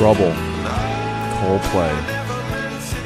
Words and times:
Trouble, 0.00 0.32
Coldplay, 1.42 1.94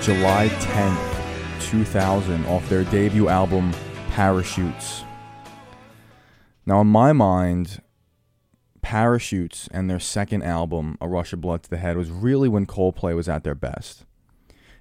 July 0.00 0.46
10th, 0.60 1.60
2000, 1.68 2.46
off 2.46 2.68
their 2.68 2.84
debut 2.84 3.28
album, 3.28 3.74
Parachutes. 4.10 5.02
Now, 6.64 6.82
in 6.82 6.86
my 6.86 7.12
mind, 7.12 7.82
Parachutes 8.80 9.68
and 9.72 9.90
their 9.90 9.98
second 9.98 10.44
album, 10.44 10.96
A 11.00 11.08
Rush 11.08 11.32
of 11.32 11.40
Blood 11.40 11.64
to 11.64 11.70
the 11.70 11.78
Head, 11.78 11.96
was 11.96 12.12
really 12.12 12.48
when 12.48 12.64
Coldplay 12.64 13.16
was 13.16 13.28
at 13.28 13.42
their 13.42 13.56
best. 13.56 14.04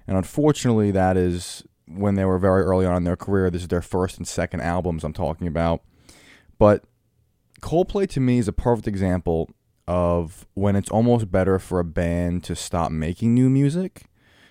And 0.06 0.16
unfortunately, 0.16 0.92
that 0.92 1.16
is 1.16 1.64
when 1.88 2.14
they 2.14 2.24
were 2.24 2.38
very 2.38 2.62
early 2.62 2.86
on 2.86 2.96
in 2.96 3.02
their 3.02 3.16
career. 3.16 3.50
This 3.50 3.62
is 3.62 3.68
their 3.68 3.82
first 3.82 4.18
and 4.18 4.28
second 4.28 4.60
albums 4.60 5.02
I'm 5.02 5.14
talking 5.14 5.48
about. 5.48 5.82
But 6.60 6.84
Coldplay 7.60 8.08
to 8.10 8.20
me 8.20 8.38
is 8.38 8.46
a 8.46 8.52
perfect 8.52 8.86
example 8.86 9.50
of 9.86 10.46
when 10.54 10.76
it's 10.76 10.90
almost 10.90 11.30
better 11.30 11.58
for 11.58 11.78
a 11.78 11.84
band 11.84 12.42
to 12.44 12.56
stop 12.56 12.90
making 12.90 13.34
new 13.34 13.50
music. 13.50 14.04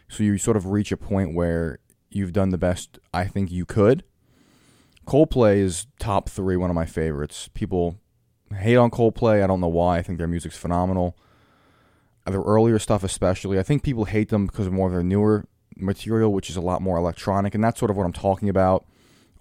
So 0.08 0.24
you 0.24 0.38
sort 0.38 0.58
of 0.58 0.68
reach 0.68 0.92
a 0.92 0.98
point 0.98 1.34
where 1.34 1.80
you've 2.10 2.34
done 2.34 2.50
the 2.50 2.58
best 2.58 3.00
I 3.14 3.26
think 3.26 3.52
you 3.52 3.66
could. 3.66 4.04
Coldplay 5.08 5.58
is 5.58 5.88
top 6.00 6.30
three, 6.30 6.56
one 6.56 6.70
of 6.70 6.76
my 6.76 6.86
favorites. 6.86 7.50
People 7.54 7.98
hate 8.56 8.78
on 8.78 8.92
Coldplay. 8.92 9.44
I 9.44 9.48
don't 9.48 9.60
know 9.60 9.68
why. 9.68 9.98
I 9.98 10.02
think 10.02 10.18
their 10.18 10.28
music's 10.28 10.58
phenomenal. 10.58 11.18
Their 12.26 12.42
earlier 12.42 12.80
stuff, 12.80 13.04
especially. 13.04 13.60
I 13.60 13.64
think 13.64 13.84
people 13.84 14.06
hate 14.06 14.30
them 14.30 14.46
because 14.46 14.68
of 14.68 14.74
more 14.74 14.88
of 14.88 14.94
their 14.94 15.04
newer 15.04 15.46
material, 15.76 16.32
which 16.32 16.50
is 16.50 16.56
a 16.56 16.62
lot 16.62 16.82
more 16.82 16.98
electronic, 16.98 17.54
and 17.54 17.64
that's 17.64 17.80
sort 17.80 17.92
of 17.92 17.98
what 17.98 18.06
I'm 18.06 18.14
talking 18.14 18.48
about. 18.48 18.86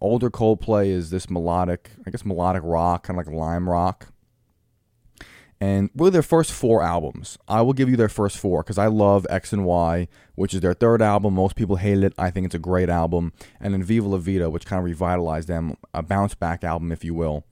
Older 0.01 0.31
Coldplay 0.31 0.89
is 0.89 1.11
this 1.11 1.31
melodic, 1.31 1.91
I 2.05 2.11
guess 2.11 2.25
melodic 2.25 2.63
rock, 2.65 3.05
kind 3.05 3.21
of 3.21 3.25
like 3.25 3.35
lime 3.35 3.69
rock. 3.69 4.09
And 5.63 5.91
really, 5.95 6.11
their 6.11 6.23
first 6.23 6.51
four 6.51 6.83
albums. 6.83 7.39
I 7.47 7.63
will 7.63 7.73
give 7.73 7.89
you 7.89 7.97
their 7.97 8.09
first 8.09 8.37
four 8.37 8.65
because 8.65 8.79
I 8.79 8.89
love 8.89 9.29
X 9.31 9.53
and 9.53 9.65
Y, 9.65 10.09
which 10.35 10.55
is 10.55 10.61
their 10.61 10.75
third 10.75 11.01
album. 11.01 11.35
Most 11.35 11.55
people 11.55 11.77
hate 11.77 12.03
it. 12.03 12.13
I 12.19 12.31
think 12.33 12.47
it's 12.47 12.55
a 12.57 12.59
great 12.59 12.89
album. 12.89 13.33
And 13.61 13.73
then 13.73 13.85
Viva 13.85 14.09
La 14.09 14.17
Vida, 14.17 14.51
which 14.51 14.67
kind 14.67 14.81
of 14.81 14.85
revitalized 14.87 15.47
them, 15.47 15.77
a 15.95 16.03
bounce 16.03 16.35
back 16.35 16.65
album, 16.65 16.91
if 16.91 17.05
you 17.05 17.15
will, 17.15 17.45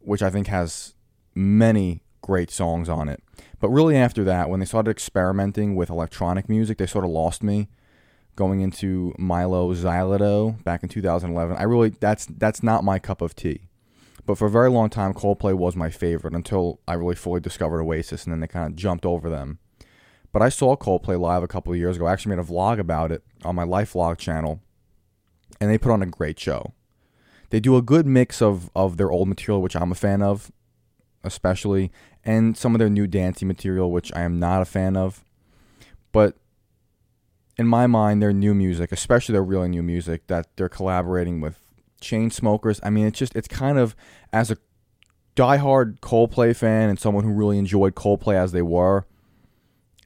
which 0.00 0.20
I 0.20 0.30
think 0.30 0.48
has 0.48 0.94
many 1.32 2.02
great 2.22 2.50
songs 2.50 2.88
on 2.88 3.08
it. 3.08 3.22
But 3.60 3.68
really, 3.68 3.96
after 3.96 4.24
that, 4.24 4.50
when 4.50 4.58
they 4.58 4.66
started 4.66 4.90
experimenting 4.90 5.76
with 5.76 5.90
electronic 5.90 6.48
music, 6.48 6.78
they 6.78 6.86
sort 6.86 7.04
of 7.04 7.12
lost 7.12 7.40
me. 7.40 7.68
Going 8.34 8.62
into 8.62 9.14
Mylo 9.16 9.72
Xyloto 9.76 10.60
back 10.64 10.82
in 10.82 10.88
2011, 10.88 11.56
I 11.56 11.62
really 11.62 11.90
that's 11.90 12.26
that's 12.26 12.64
not 12.64 12.82
my 12.82 12.98
cup 12.98 13.22
of 13.22 13.36
tea. 13.36 13.65
But 14.26 14.38
for 14.38 14.46
a 14.46 14.50
very 14.50 14.68
long 14.68 14.90
time, 14.90 15.14
Coldplay 15.14 15.54
was 15.54 15.76
my 15.76 15.88
favorite 15.88 16.34
until 16.34 16.80
I 16.86 16.94
really 16.94 17.14
fully 17.14 17.40
discovered 17.40 17.80
Oasis, 17.80 18.24
and 18.24 18.32
then 18.32 18.40
they 18.40 18.48
kind 18.48 18.66
of 18.66 18.76
jumped 18.76 19.06
over 19.06 19.30
them. 19.30 19.60
But 20.32 20.42
I 20.42 20.48
saw 20.48 20.76
Coldplay 20.76 21.18
live 21.18 21.44
a 21.44 21.48
couple 21.48 21.72
of 21.72 21.78
years 21.78 21.96
ago. 21.96 22.06
I 22.06 22.12
actually 22.12 22.34
made 22.36 22.44
a 22.44 22.46
vlog 22.46 22.80
about 22.80 23.12
it 23.12 23.22
on 23.44 23.54
my 23.54 23.62
Life 23.62 23.92
Vlog 23.92 24.18
channel, 24.18 24.60
and 25.60 25.70
they 25.70 25.78
put 25.78 25.92
on 25.92 26.02
a 26.02 26.06
great 26.06 26.38
show. 26.38 26.74
They 27.50 27.60
do 27.60 27.76
a 27.76 27.82
good 27.82 28.06
mix 28.06 28.42
of 28.42 28.68
of 28.74 28.96
their 28.96 29.12
old 29.12 29.28
material, 29.28 29.62
which 29.62 29.76
I'm 29.76 29.92
a 29.92 29.94
fan 29.94 30.20
of, 30.20 30.50
especially, 31.22 31.92
and 32.24 32.56
some 32.56 32.74
of 32.74 32.80
their 32.80 32.90
new 32.90 33.06
dancing 33.06 33.46
material, 33.46 33.92
which 33.92 34.12
I 34.14 34.22
am 34.22 34.40
not 34.40 34.60
a 34.60 34.66
fan 34.66 34.96
of. 34.96 35.24
But 36.10 36.36
in 37.56 37.68
my 37.68 37.86
mind, 37.86 38.20
their 38.20 38.32
new 38.32 38.54
music, 38.54 38.90
especially 38.90 39.34
their 39.34 39.44
really 39.44 39.68
new 39.68 39.84
music, 39.84 40.26
that 40.26 40.48
they're 40.56 40.68
collaborating 40.68 41.40
with 41.40 41.60
Chainsmokers. 42.00 42.80
I 42.82 42.90
mean, 42.90 43.06
it's 43.06 43.18
just 43.18 43.34
it's 43.36 43.48
kind 43.48 43.78
of 43.78 43.94
as 44.32 44.50
a 44.50 44.56
diehard 45.34 46.00
Coldplay 46.00 46.56
fan 46.56 46.88
and 46.88 46.98
someone 46.98 47.24
who 47.24 47.30
really 47.30 47.58
enjoyed 47.58 47.94
Coldplay 47.94 48.34
as 48.34 48.52
they 48.52 48.62
were. 48.62 49.06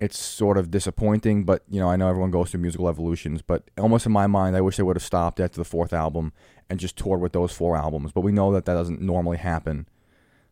It's 0.01 0.19
sort 0.19 0.57
of 0.57 0.71
disappointing, 0.71 1.45
but 1.45 1.63
you 1.69 1.79
know 1.79 1.91
I 1.91 1.97
know 1.97 2.09
everyone 2.09 2.31
goes 2.31 2.51
through 2.51 2.61
musical 2.61 2.89
evolutions. 2.89 3.43
But 3.43 3.71
almost 3.79 4.07
in 4.07 4.13
my 4.13 4.27
mind, 4.27 4.57
I 4.57 4.61
wish 4.61 4.77
they 4.77 4.83
would 4.83 4.97
have 4.97 5.03
stopped 5.03 5.41
after 5.41 5.59
the 5.59 5.65
fourth 5.65 5.93
album 5.93 6.33
and 6.69 6.81
just 6.81 6.97
toured 6.97 7.21
with 7.21 7.33
those 7.33 7.53
four 7.53 7.77
albums. 7.77 8.13
But 8.13 8.23
we 8.23 8.33
know 8.33 8.53
that 8.53 8.65
that 8.65 8.75
doesn't 8.75 9.01
normally 9.01 9.37
happen. 9.37 9.87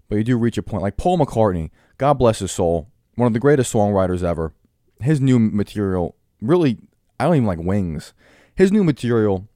But 0.09 0.16
you 0.16 0.25
do 0.25 0.38
reach 0.38 0.59
a 0.59 0.62
point 0.62 0.82
like 0.82 0.97
Paul 0.97 1.19
McCartney. 1.19 1.71
God 1.97 2.15
bless 2.15 2.38
his 2.38 2.53
soul, 2.53 2.88
one 3.15 3.27
of 3.27 3.32
the 3.32 3.41
greatest 3.41 3.72
songwriters 3.72 4.22
ever. 4.22 4.53
His 5.00 5.21
new 5.21 5.38
material 5.38 6.16
really, 6.41 6.78
I 7.19 7.25
don't 7.25 7.37
even 7.37 7.47
like 7.47 7.59
Wings. 7.59 8.12
His 8.54 8.72
new 8.72 8.84
material 8.84 9.48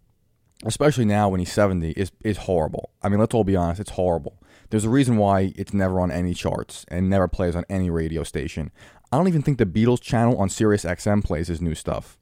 especially 0.65 1.05
now 1.05 1.29
when 1.29 1.41
he's 1.41 1.53
70, 1.53 1.91
is, 1.93 2.13
is 2.25 2.39
horrible. 2.39 2.91
I 3.03 3.09
mean, 3.09 3.21
let's 3.21 3.35
all 3.35 3.45
be 3.45 3.57
honest, 3.57 3.81
it's 3.81 3.91
horrible. 3.93 4.39
There's 4.71 4.85
a 4.85 4.91
reason 4.91 5.17
why 5.17 5.53
it's 5.57 5.75
never 5.75 6.01
on 6.01 6.11
any 6.11 6.35
charts 6.35 6.87
and 6.89 7.11
never 7.11 7.29
plays 7.29 7.55
on 7.55 7.65
any 7.69 7.91
radio 7.91 8.23
station. 8.23 8.71
I 9.11 9.19
don't 9.19 9.29
even 9.29 9.43
think 9.43 9.59
the 9.59 9.67
Beatles 9.67 10.01
channel 10.01 10.39
on 10.39 10.49
Sirius 10.49 10.85
XM 10.85 11.23
plays 11.23 11.49
his 11.49 11.61
new 11.61 11.75
stuff. 11.75 12.17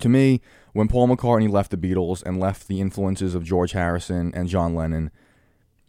To 0.00 0.08
me, 0.08 0.40
when 0.72 0.88
Paul 0.88 1.08
McCartney 1.08 1.50
left 1.50 1.70
the 1.70 1.76
Beatles 1.76 2.22
and 2.22 2.40
left 2.40 2.68
the 2.68 2.80
influences 2.80 3.34
of 3.34 3.44
George 3.44 3.72
Harrison 3.72 4.32
and 4.34 4.48
John 4.48 4.74
Lennon, 4.74 5.10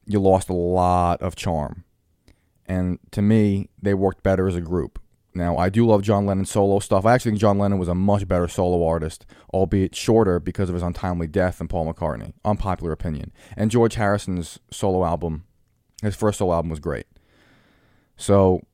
you 0.06 0.20
lost 0.20 0.50
a 0.50 0.53
lot 0.53 1.22
of 1.22 1.36
charm. 1.36 1.84
And 2.66 3.00
to 3.12 3.22
me, 3.22 3.70
they 3.81 3.94
worked 3.94 4.24
better 4.24 4.47
as 4.47 4.56
a 4.56 4.62
group. 4.62 5.00
Now, 5.38 5.56
I 5.56 5.70
do 5.70 5.86
love 5.86 6.02
John 6.02 6.25
Lennon's 6.25 6.50
solo 6.50 6.80
stuff. 6.80 7.06
I 7.06 7.14
actually 7.14 7.31
think 7.31 7.42
John 7.42 7.59
Lennon 7.59 7.78
was 7.78 7.88
a 7.88 7.96
much 7.96 8.28
better 8.28 8.48
solo 8.48 8.84
artist, 8.86 9.25
albeit 9.53 9.96
shorter 9.96 10.40
because 10.40 10.68
of 10.68 10.74
his 10.74 10.81
untimely 10.81 11.28
death 11.28 11.59
than 11.59 11.68
Paul 11.68 11.94
McCartney. 11.94 12.34
Unpopular 12.44 12.92
opinion. 12.92 13.31
And 13.56 13.70
George 13.70 13.96
Harrison's 13.96 14.59
solo 14.72 15.06
album, 15.06 15.46
his 16.02 16.16
first 16.16 16.40
solo 16.40 16.53
album 16.53 16.72
was 16.72 16.80
great. 16.80 17.06
So 18.18 18.66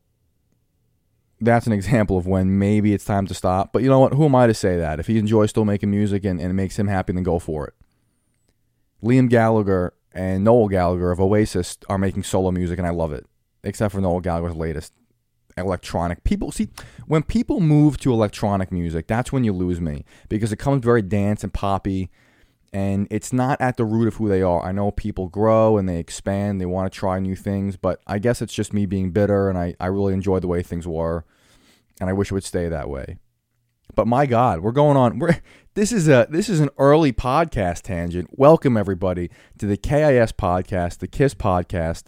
that's 1.42 1.68
an 1.68 1.74
example 1.74 2.18
of 2.18 2.28
when 2.28 2.58
maybe 2.58 2.94
it's 2.94 3.04
time 3.04 3.28
to 3.28 3.34
stop. 3.34 3.74
But 3.74 3.84
you 3.84 3.90
know 3.90 4.00
what? 4.00 4.14
Who 4.14 4.24
am 4.24 4.36
I 4.36 4.48
to 4.48 4.54
say 4.54 4.78
that? 4.78 5.02
If 5.02 5.08
he 5.08 5.20
enjoys 5.20 5.50
still 5.50 5.66
making 5.66 5.92
music 5.92 6.24
and, 6.24 6.40
and 6.40 6.50
it 6.50 6.54
makes 6.54 6.80
him 6.80 6.88
happy, 6.88 7.12
then 7.12 7.24
go 7.24 7.40
for 7.40 7.68
it. 7.68 7.74
Liam 9.04 9.30
Gallagher 9.30 9.94
and 10.14 10.46
Noel 10.46 10.70
Gallagher 10.70 11.12
of 11.12 11.20
Oasis 11.20 11.78
are 11.90 11.98
making 11.98 12.24
solo 12.24 12.52
music, 12.52 12.78
and 12.78 12.88
I 12.88 12.92
love 12.92 13.12
it. 13.12 13.26
Except 13.66 13.94
for 13.94 14.00
Noel 14.00 14.22
Gallagher's 14.22 14.56
latest 14.56 14.94
electronic. 15.58 16.24
People 16.24 16.52
see 16.52 16.70
when 17.08 17.24
people 17.24 17.60
move 17.60 17.98
to 17.98 18.12
electronic 18.12 18.72
music, 18.72 19.08
that's 19.08 19.32
when 19.32 19.44
you 19.44 19.54
lose 19.54 19.80
me 19.80 20.06
because 20.30 20.52
it 20.52 20.58
comes 20.58 20.84
very 20.84 21.02
dance 21.02 21.44
and 21.44 21.54
poppy 21.54 22.10
and 22.72 23.08
it's 23.12 23.32
not 23.32 23.62
at 23.62 23.78
the 23.78 23.86
root 23.86 24.08
of 24.08 24.16
who 24.16 24.28
they 24.28 24.42
are. 24.42 24.66
I 24.66 24.72
know 24.72 24.90
people 24.90 25.28
grow 25.28 25.78
and 25.78 25.88
they 25.88 26.00
expand, 26.00 26.60
they 26.60 26.66
want 26.66 26.92
to 26.92 26.98
try 26.98 27.20
new 27.20 27.36
things, 27.36 27.78
but 27.78 28.02
I 28.08 28.18
guess 28.18 28.42
it's 28.42 28.54
just 28.54 28.74
me 28.74 28.86
being 28.86 29.12
bitter 29.12 29.50
and 29.50 29.58
I, 29.58 29.76
I 29.80 29.88
really 29.88 30.14
enjoy 30.14 30.40
the 30.40 30.48
way 30.48 30.64
things 30.64 30.88
were 30.88 31.24
and 32.00 32.10
I 32.10 32.14
wish 32.14 32.32
it 32.32 32.34
would 32.34 32.44
stay 32.44 32.68
that 32.70 32.90
way. 32.90 33.18
But 33.96 34.08
my 34.08 34.26
God, 34.26 34.62
we're 34.62 34.72
going 34.72 34.98
on. 34.98 35.20
We're 35.20 35.38
this 35.76 35.92
is 35.92 36.08
a 36.08 36.28
this 36.30 36.50
is 36.50 36.60
an 36.60 36.70
early 36.78 37.14
podcast 37.14 37.82
tangent. 37.84 38.30
Welcome 38.32 38.76
everybody 38.76 39.30
to 39.60 39.68
the 39.68 39.78
KIS 39.78 40.32
podcast, 40.32 41.00
the 41.00 41.08
Kiss 41.08 41.36
podcast. 41.36 42.06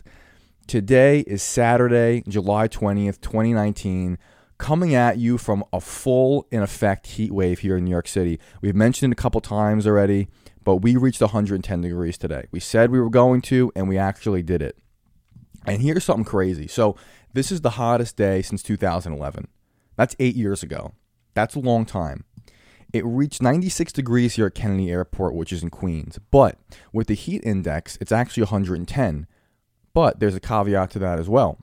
Today 0.68 1.20
is 1.20 1.44
Saturday, 1.44 2.24
July 2.28 2.68
20th, 2.68 3.22
2019, 3.22 4.18
coming 4.58 4.96
at 4.96 5.20
you 5.20 5.38
from 5.38 5.64
a 5.72 5.80
full, 5.80 6.48
in 6.50 6.64
effect, 6.64 7.06
heat 7.06 7.32
wave 7.32 7.60
here 7.60 7.78
in 7.78 7.86
New 7.86 7.92
York 7.92 8.08
City. 8.08 8.40
We've 8.62 8.76
mentioned 8.76 9.14
it 9.14 9.20
a 9.20 9.22
couple 9.22 9.42
times 9.42 9.86
already, 9.86 10.28
but 10.64 10.78
we 10.78 10.96
reached 10.96 11.22
110 11.22 11.82
degrees 11.82 12.18
today. 12.18 12.48
We 12.50 12.60
said 12.60 12.90
we 12.90 13.00
were 13.00 13.12
going 13.12 13.44
to, 13.44 13.72
and 13.76 13.88
we 13.88 14.00
actually 14.00 14.42
did 14.42 14.64
it. 14.64 14.76
And 15.68 15.84
here's 15.84 16.04
something 16.04 16.26
crazy. 16.26 16.68
So, 16.68 16.96
this 17.34 17.52
is 17.52 17.62
the 17.62 17.72
hottest 17.72 18.18
day 18.18 18.42
since 18.42 18.64
2011. 18.64 19.48
That's 19.98 20.16
eight 20.20 20.36
years 20.36 20.64
ago. 20.64 20.94
That's 21.36 21.54
a 21.54 21.60
long 21.60 21.86
time. 21.86 22.24
It 22.92 23.06
reached 23.06 23.40
96 23.40 23.94
degrees 23.94 24.34
here 24.34 24.48
at 24.48 24.56
Kennedy 24.56 24.90
Airport, 24.90 25.36
which 25.36 25.54
is 25.54 25.62
in 25.62 25.70
Queens. 25.70 26.18
But 26.32 26.58
with 26.92 27.06
the 27.06 27.14
heat 27.14 27.44
index, 27.44 28.00
it's 28.02 28.12
actually 28.12 28.44
110 28.44 29.28
but 29.96 30.20
there's 30.20 30.36
a 30.36 30.42
caveat 30.42 30.92
to 30.92 31.00
that 31.00 31.18
as 31.18 31.28
well. 31.28 31.58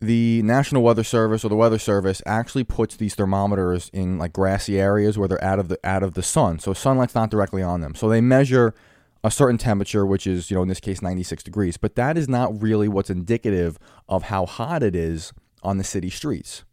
The 0.00 0.42
National 0.42 0.82
Weather 0.82 1.04
Service 1.04 1.44
or 1.44 1.50
the 1.50 1.56
Weather 1.56 1.78
Service 1.78 2.20
actually 2.26 2.64
puts 2.64 2.96
these 2.96 3.14
thermometers 3.14 3.90
in 3.92 4.18
like 4.18 4.32
grassy 4.32 4.80
areas 4.80 5.16
where 5.16 5.28
they're 5.28 5.44
out 5.44 5.58
of 5.58 5.68
the 5.68 5.78
out 5.84 6.02
of 6.02 6.14
the 6.14 6.22
sun, 6.22 6.58
so 6.58 6.72
sunlight's 6.72 7.14
not 7.14 7.30
directly 7.30 7.62
on 7.62 7.80
them. 7.80 7.94
So 7.94 8.08
they 8.08 8.20
measure 8.20 8.74
a 9.22 9.30
certain 9.30 9.58
temperature, 9.58 10.04
which 10.04 10.26
is 10.26 10.50
you 10.50 10.56
know 10.56 10.62
in 10.62 10.68
this 10.68 10.80
case 10.80 11.00
96 11.00 11.44
degrees, 11.44 11.76
but 11.76 11.94
that 11.94 12.18
is 12.18 12.28
not 12.28 12.60
really 12.60 12.88
what's 12.88 13.10
indicative 13.10 13.78
of 14.08 14.24
how 14.24 14.46
hot 14.46 14.82
it 14.82 14.96
is 14.96 15.32
on 15.62 15.78
the 15.78 15.84
city 15.84 16.10
streets. 16.10 16.64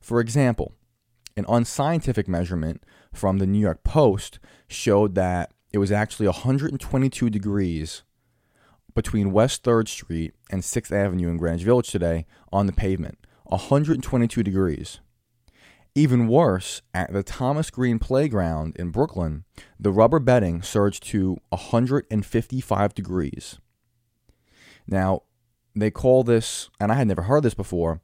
For 0.00 0.20
example, 0.20 0.72
an 1.36 1.44
unscientific 1.48 2.26
measurement 2.26 2.84
from 3.12 3.38
the 3.38 3.46
New 3.46 3.58
York 3.58 3.84
Post 3.84 4.38
showed 4.68 5.14
that 5.16 5.52
it 5.72 5.78
was 5.78 5.92
actually 5.92 6.26
122 6.26 7.28
degrees 7.28 8.02
between 8.98 9.30
West 9.30 9.62
3rd 9.62 9.86
Street 9.86 10.34
and 10.50 10.60
6th 10.60 10.90
Avenue 10.90 11.28
in 11.28 11.36
Greenwich 11.36 11.62
Village 11.62 11.88
today 11.88 12.26
on 12.52 12.66
the 12.66 12.72
pavement, 12.72 13.16
122 13.44 14.42
degrees. 14.42 14.98
Even 15.94 16.26
worse, 16.26 16.82
at 16.92 17.12
the 17.12 17.22
Thomas 17.22 17.70
Greene 17.70 18.00
Playground 18.00 18.74
in 18.74 18.90
Brooklyn, 18.90 19.44
the 19.78 19.92
rubber 19.92 20.18
bedding 20.18 20.62
surged 20.62 21.04
to 21.10 21.36
155 21.50 22.92
degrees. 22.92 23.60
Now, 24.84 25.22
they 25.76 25.92
call 25.92 26.24
this, 26.24 26.68
and 26.80 26.90
I 26.90 26.96
had 26.96 27.06
never 27.06 27.22
heard 27.22 27.44
this 27.44 27.54
before, 27.54 28.00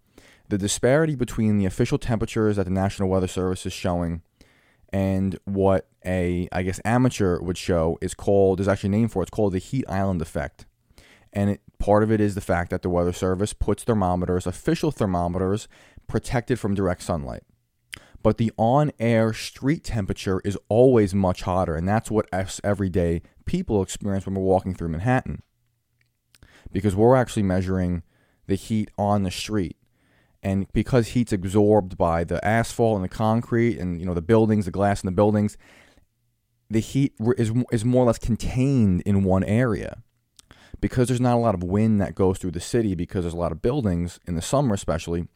the 0.49 0.58
disparity 0.58 1.17
between 1.17 1.58
the 1.58 1.67
official 1.67 1.99
temperatures 1.99 2.55
that 2.55 2.67
the 2.67 2.70
National 2.70 3.08
Weather 3.08 3.26
Service 3.26 3.67
is 3.67 3.73
showing 3.73 4.23
and 4.93 5.37
what 5.44 5.88
a 6.06 6.49
I 6.52 6.62
guess 6.62 6.81
amateur 6.85 7.41
would 7.41 7.58
show 7.58 7.99
is 8.00 8.14
called 8.14 8.61
there's 8.61 8.69
actually 8.69 8.91
a 8.91 8.93
name 8.93 9.08
for 9.08 9.23
it. 9.23 9.25
It's 9.25 9.31
called 9.31 9.55
the 9.55 9.58
heat 9.58 9.85
island 9.88 10.23
effect. 10.23 10.67
And 11.35 11.51
it, 11.51 11.61
part 11.79 12.03
of 12.03 12.11
it 12.11 12.21
is 12.21 12.35
the 12.35 12.41
fact 12.41 12.71
that 12.71 12.81
the 12.81 12.89
Weather 12.89 13.13
Service 13.13 13.53
puts 13.53 13.85
thermometers, 13.85 14.47
official 14.47 14.91
thermometers, 14.91 15.69
protected 16.07 16.59
from 16.59 16.75
direct 16.75 17.03
sunlight. 17.03 17.43
But 18.23 18.39
the 18.39 18.53
on 18.57 18.91
air 18.99 19.35
street 19.35 19.85
temperature 19.85 20.41
is 20.45 20.57
always 20.71 21.15
much 21.15 21.43
hotter, 21.43 21.75
and 21.75 21.87
that's 21.87 22.11
what 22.11 22.33
us 22.33 22.61
everyday 22.65 23.21
people 23.45 23.83
experience 23.83 24.25
when 24.25 24.35
we're 24.35 24.43
walking 24.43 24.75
through 24.75 24.89
Manhattan. 24.89 25.43
Because 26.73 26.97
we're 26.97 27.17
actually 27.17 27.43
measuring 27.43 28.03
the 28.47 28.55
heat 28.55 28.91
on 28.97 29.25
the 29.25 29.31
street 29.31 29.77
and 30.45 30.71
because 30.73 31.09
heat's 31.09 31.33
absorbed 31.33 31.97
by 31.97 32.23
the 32.23 32.45
asphalt 32.47 32.97
and 32.97 33.05
the 33.05 33.09
concrete 33.09 33.79
and 33.79 33.99
you 33.99 34.07
know 34.07 34.15
the 34.15 34.23
buildings, 34.23 34.67
the 34.67 34.71
glass 34.71 35.03
in 35.03 35.07
the 35.07 35.13
buildings, 35.13 35.57
the 36.69 36.81
heat 36.81 37.15
is 37.39 37.51
is 37.73 37.85
more 37.85 38.05
or 38.05 38.07
less 38.07 38.19
contained 38.19 39.03
in 39.07 39.25
one 39.25 39.43
area. 39.45 40.03
Because 40.85 41.09
there's 41.09 41.19
not 41.19 41.33
a 41.33 41.41
lot 41.41 41.55
of 41.55 41.63
wind 41.63 41.99
that 42.03 42.15
goes 42.15 42.37
through 42.37 42.51
the 42.51 42.61
city 42.61 42.95
because 42.95 43.25
there's 43.25 43.33
a 43.33 43.39
lot 43.39 43.53
of 43.53 43.63
buildings 43.63 44.21
in 44.27 44.35
the 44.35 44.43
summer 44.43 44.75
especially, 44.75 45.29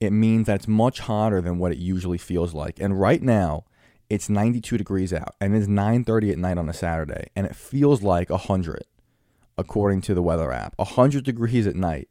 it 0.00 0.10
means 0.10 0.48
that 0.48 0.56
it's 0.56 0.66
much 0.66 0.98
hotter 0.98 1.40
than 1.40 1.60
what 1.60 1.70
it 1.70 1.78
usually 1.78 2.18
feels 2.18 2.52
like. 2.52 2.80
And 2.80 3.00
right 3.00 3.22
now, 3.22 3.62
it's 4.10 4.28
92 4.28 4.76
degrees 4.76 5.12
out 5.12 5.36
and 5.40 5.54
it's 5.54 5.68
9:30 5.68 6.32
at 6.32 6.38
night 6.38 6.58
on 6.58 6.68
a 6.68 6.72
Saturday 6.72 7.28
and 7.36 7.46
it 7.46 7.54
feels 7.54 8.02
like 8.02 8.28
100 8.28 8.82
according 9.56 10.00
to 10.00 10.14
the 10.14 10.22
weather 10.22 10.50
app. 10.50 10.74
100 10.78 11.22
degrees 11.22 11.68
at 11.68 11.76
night 11.76 12.08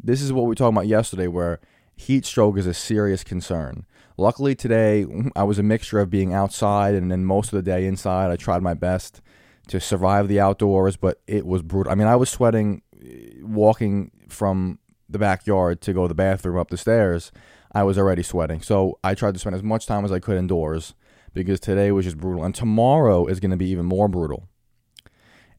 this 0.00 0.22
is 0.22 0.32
what 0.32 0.42
we 0.42 0.50
were 0.50 0.54
talking 0.54 0.76
about 0.76 0.86
yesterday, 0.86 1.26
where 1.26 1.58
heat 1.96 2.24
stroke 2.24 2.58
is 2.58 2.66
a 2.66 2.74
serious 2.74 3.24
concern. 3.24 3.86
Luckily 4.16 4.54
today, 4.54 5.04
I 5.34 5.42
was 5.42 5.58
a 5.58 5.64
mixture 5.64 5.98
of 5.98 6.10
being 6.10 6.32
outside 6.32 6.94
and 6.94 7.10
then 7.10 7.24
most 7.24 7.52
of 7.52 7.56
the 7.56 7.68
day 7.68 7.86
inside. 7.86 8.30
I 8.30 8.36
tried 8.36 8.62
my 8.62 8.74
best 8.74 9.20
to 9.68 9.80
survive 9.80 10.28
the 10.28 10.40
outdoors, 10.40 10.96
but 10.96 11.20
it 11.26 11.46
was 11.46 11.62
brutal. 11.62 11.92
I 11.92 11.94
mean, 11.94 12.08
I 12.08 12.16
was 12.16 12.30
sweating 12.30 12.82
eh, 13.00 13.40
walking 13.42 14.10
from 14.28 14.78
the 15.08 15.18
backyard 15.18 15.80
to 15.82 15.92
go 15.92 16.02
to 16.02 16.08
the 16.08 16.14
bathroom 16.14 16.58
up 16.58 16.70
the 16.70 16.76
stairs. 16.76 17.32
I 17.72 17.82
was 17.84 17.98
already 17.98 18.22
sweating. 18.22 18.60
So 18.60 18.98
I 19.04 19.14
tried 19.14 19.34
to 19.34 19.40
spend 19.40 19.54
as 19.54 19.62
much 19.62 19.86
time 19.86 20.04
as 20.04 20.12
I 20.12 20.18
could 20.18 20.36
indoors 20.36 20.94
because 21.32 21.60
today 21.60 21.92
was 21.92 22.04
just 22.04 22.18
brutal. 22.18 22.44
And 22.44 22.54
tomorrow 22.54 23.26
is 23.26 23.40
going 23.40 23.50
to 23.50 23.56
be 23.56 23.68
even 23.68 23.86
more 23.86 24.08
brutal. 24.08 24.48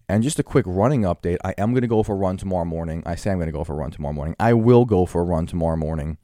And 0.10 0.22
just 0.22 0.38
a 0.38 0.44
quick 0.44 0.66
running 0.68 1.04
update 1.04 1.38
I 1.44 1.56
am 1.58 1.72
going 1.72 1.82
to 1.82 1.88
go 1.88 2.04
for 2.04 2.14
a 2.14 2.18
run 2.18 2.38
tomorrow 2.38 2.66
morning. 2.66 3.04
I 3.06 3.16
say 3.16 3.32
I'm 3.32 3.38
going 3.38 3.48
to 3.48 3.54
go 3.54 3.64
for 3.64 3.74
a 3.74 3.78
run 3.78 3.92
tomorrow 3.92 4.14
morning. 4.14 4.36
I 4.40 4.54
will 4.54 4.86
go 4.86 5.06
for 5.06 5.22
a 5.22 5.26
run 5.26 5.46
tomorrow 5.46 5.78
morning. 5.78 6.18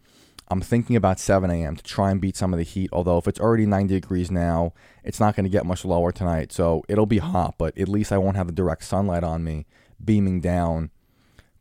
I'm 0.52 0.62
thinking 0.62 0.96
about 0.96 1.20
7 1.20 1.50
a.m. 1.52 1.76
to 1.76 1.84
try 1.84 2.10
and 2.10 2.20
beat 2.20 2.36
some 2.36 2.54
of 2.54 2.58
the 2.58 2.64
heat. 2.64 2.90
Although, 2.92 3.20
if 3.20 3.28
it's 3.28 3.40
already 3.40 3.68
90 3.68 3.94
degrees 3.94 4.32
now, 4.32 4.74
it's 5.04 5.20
not 5.20 5.36
going 5.36 5.44
to 5.44 5.50
get 5.50 5.66
much 5.66 5.86
lower 5.86 6.12
tonight. 6.12 6.52
So 6.52 6.84
it'll 6.90 7.06
be 7.06 7.20
hot, 7.20 7.56
but 7.58 7.78
at 7.78 7.88
least 7.88 8.12
I 8.12 8.18
won't 8.18 8.36
have 8.36 8.48
the 8.48 8.54
direct 8.54 8.84
sunlight 8.84 9.24
on 9.24 9.44
me 9.44 9.68
beaming 10.04 10.42
down, 10.42 10.90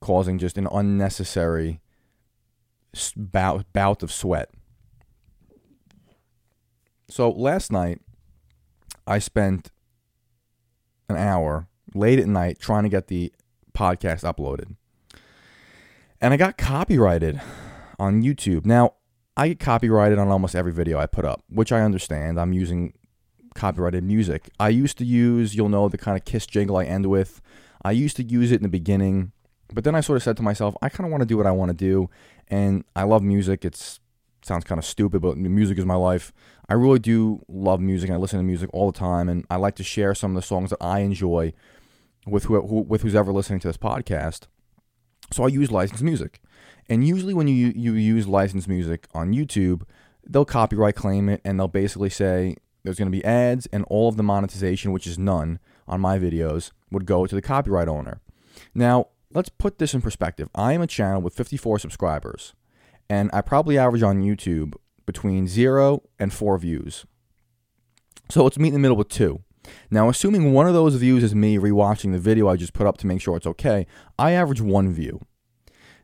causing 0.00 0.38
just 0.38 0.56
an 0.56 0.69
unnecessary 0.73 1.81
bout, 3.14 3.70
bout 3.75 4.02
of 4.02 4.11
sweat. 4.11 4.50
So 7.11 7.31
last 7.31 7.70
night, 7.70 8.00
I 9.06 9.19
spent 9.19 9.70
an 11.11 11.17
hour 11.17 11.69
late 11.94 12.19
at 12.19 12.26
night 12.26 12.58
trying 12.58 12.85
to 12.85 12.88
get 12.88 13.08
the 13.08 13.32
podcast 13.75 14.23
uploaded. 14.23 14.76
And 16.20 16.32
I 16.32 16.37
got 16.37 16.56
copyrighted 16.56 17.40
on 17.98 18.22
YouTube. 18.22 18.64
Now, 18.64 18.94
I 19.36 19.48
get 19.48 19.60
copyrighted 19.60 20.18
on 20.18 20.28
almost 20.28 20.54
every 20.54 20.72
video 20.72 20.98
I 20.98 21.06
put 21.06 21.24
up, 21.24 21.44
which 21.48 21.72
I 21.72 21.80
understand. 21.80 22.40
I'm 22.40 22.52
using 22.52 22.92
copyrighted 23.54 24.04
music. 24.04 24.50
I 24.58 24.68
used 24.68 24.98
to 24.98 25.04
use, 25.04 25.54
you'll 25.54 25.68
know, 25.68 25.88
the 25.88 25.98
kind 25.98 26.16
of 26.16 26.24
kiss 26.24 26.46
jingle 26.46 26.76
I 26.76 26.84
end 26.84 27.06
with. 27.06 27.40
I 27.82 27.92
used 27.92 28.16
to 28.16 28.22
use 28.22 28.50
it 28.50 28.56
in 28.56 28.62
the 28.62 28.68
beginning, 28.68 29.32
but 29.72 29.84
then 29.84 29.94
I 29.94 30.00
sort 30.00 30.16
of 30.16 30.22
said 30.22 30.36
to 30.38 30.42
myself, 30.42 30.76
I 30.82 30.88
kind 30.88 31.06
of 31.06 31.10
want 31.10 31.22
to 31.22 31.26
do 31.26 31.36
what 31.36 31.46
I 31.46 31.52
want 31.52 31.70
to 31.70 31.76
do, 31.76 32.10
and 32.48 32.84
I 32.96 33.04
love 33.04 33.22
music. 33.22 33.64
It's 33.64 34.00
sounds 34.42 34.64
kind 34.64 34.78
of 34.78 34.84
stupid, 34.84 35.20
but 35.20 35.36
music 35.36 35.78
is 35.78 35.84
my 35.84 35.94
life. 35.94 36.32
I 36.68 36.74
really 36.74 36.98
do 36.98 37.44
love 37.48 37.80
music, 37.80 38.10
I 38.10 38.16
listen 38.16 38.38
to 38.38 38.44
music 38.44 38.70
all 38.72 38.90
the 38.90 38.98
time, 38.98 39.28
and 39.28 39.44
I 39.50 39.56
like 39.56 39.74
to 39.76 39.84
share 39.84 40.14
some 40.14 40.32
of 40.32 40.34
the 40.36 40.46
songs 40.46 40.70
that 40.70 40.82
I 40.82 41.00
enjoy 41.00 41.52
with 42.26 42.44
who, 42.44 42.60
with 42.60 43.02
who's 43.02 43.14
ever 43.14 43.32
listening 43.32 43.60
to 43.60 43.68
this 43.68 43.76
podcast. 43.76 44.46
So 45.32 45.44
I 45.44 45.48
use 45.48 45.70
licensed 45.70 46.02
music, 46.02 46.40
and 46.88 47.06
usually 47.06 47.35
when 47.35 47.49
you 47.49 47.73
you 47.75 47.93
use 47.93 48.26
licensed 48.26 48.69
music 48.69 49.06
on 49.14 49.32
YouTube, 49.32 49.82
they'll 50.26 50.44
copyright 50.44 50.96
claim 50.96 51.29
it, 51.29 51.40
and 51.44 51.58
they'll 51.58 51.69
basically 51.69 52.11
say 52.11 52.56
there's 52.82 52.99
going 52.99 53.11
to 53.11 53.17
be 53.17 53.25
ads, 53.25 53.67
and 53.67 53.85
all 53.85 54.08
of 54.08 54.17
the 54.17 54.23
monetization, 54.23 54.93
which 54.93 55.06
is 55.06 55.19
none 55.19 55.58
on 55.87 56.00
my 56.00 56.19
videos, 56.19 56.73
would 56.90 57.06
go 57.06 57.26
to 57.26 57.35
the 57.35 57.43
copyright 57.43 57.88
owner. 57.88 58.20
Now 58.75 59.08
let's 59.32 59.49
put 59.49 59.79
this 59.79 59.94
in 59.94 60.00
perspective. 60.00 60.49
I 60.55 60.73
am 60.73 60.82
a 60.82 60.87
channel 60.87 61.20
with 61.20 61.35
54 61.35 61.79
subscribers, 61.79 62.55
and 63.08 63.31
I 63.32 63.40
probably 63.40 63.79
average 63.79 64.02
on 64.02 64.23
YouTube 64.23 64.75
between 65.06 65.49
zero 65.49 66.02
and 66.19 66.32
four 66.32 66.58
views. 66.58 67.06
So 68.29 68.44
let's 68.44 68.58
meet 68.58 68.69
in 68.69 68.75
the 68.75 68.81
middle 68.81 68.96
with 68.96 69.08
two. 69.08 69.43
Now, 69.90 70.08
assuming 70.08 70.52
one 70.52 70.67
of 70.67 70.75
those 70.75 70.94
views 70.96 71.23
is 71.23 71.35
me 71.35 71.56
rewatching 71.56 72.12
the 72.12 72.19
video 72.19 72.49
I 72.49 72.56
just 72.56 72.73
put 72.73 72.87
up 72.87 72.99
to 72.99 73.06
make 73.06 73.20
sure 73.20 73.37
it's 73.37 73.46
okay, 73.46 73.87
I 74.19 74.32
average 74.32 74.61
one 74.61 74.93
view. 74.93 75.20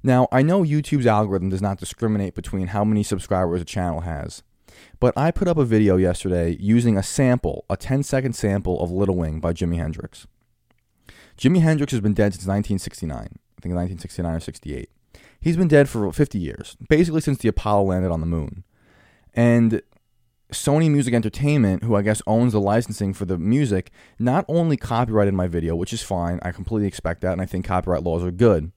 Now, 0.07 0.29
I 0.31 0.43
know 0.43 0.63
YouTube's 0.63 1.07
algorithm 1.07 1.49
does 1.49 1.63
not 1.63 1.79
discriminate 1.79 2.35
between 2.35 2.69
how 2.69 2.85
many 2.85 3.03
subscribers 3.03 3.63
a 3.63 3.65
channel 3.65 4.03
has, 4.03 4.43
but 5.01 5.17
I 5.17 5.31
put 5.31 5.49
up 5.49 5.57
a 5.57 5.65
video 5.65 5.97
yesterday 5.97 6.59
using 6.61 6.99
a 6.99 7.03
sample, 7.03 7.65
a 7.71 7.77
10 7.79 8.03
second 8.03 8.35
sample 8.35 8.83
of 8.83 8.91
Little 8.91 9.17
Wing 9.17 9.41
by 9.41 9.55
Jimi 9.55 9.79
Hendrix. 9.79 10.27
Jimi 11.39 11.63
Hendrix 11.63 11.93
has 11.93 12.03
been 12.03 12.13
dead 12.13 12.35
since 12.35 12.47
1969, 12.47 13.17
I 13.17 13.61
think 13.63 13.75
1969 13.75 14.35
or 14.35 14.41
68. 14.41 14.91
He's 15.41 15.57
been 15.57 15.69
dead 15.69 15.89
for 15.89 16.13
50 16.13 16.39
years, 16.39 16.77
basically 16.91 17.23
since 17.23 17.39
the 17.39 17.49
Apollo 17.49 17.85
landed 17.85 18.11
on 18.11 18.21
the 18.21 18.27
moon. 18.27 18.63
And 19.33 19.81
Sony 20.53 20.91
Music 20.91 21.15
Entertainment, 21.15 21.83
who 21.83 21.95
I 21.95 22.03
guess 22.03 22.21
owns 22.27 22.53
the 22.53 22.61
licensing 22.61 23.15
for 23.15 23.25
the 23.25 23.39
music, 23.39 23.91
not 24.19 24.45
only 24.49 24.77
copyrighted 24.77 25.33
my 25.33 25.49
video, 25.49 25.75
which 25.75 25.95
is 25.95 26.03
fine, 26.03 26.41
I 26.43 26.53
completely 26.53 26.89
expect 26.89 27.23
that, 27.23 27.33
and 27.33 27.41
I 27.41 27.47
think 27.47 27.65
copyright 27.65 28.03
laws 28.03 28.23
are 28.23 28.31
good, 28.31 28.71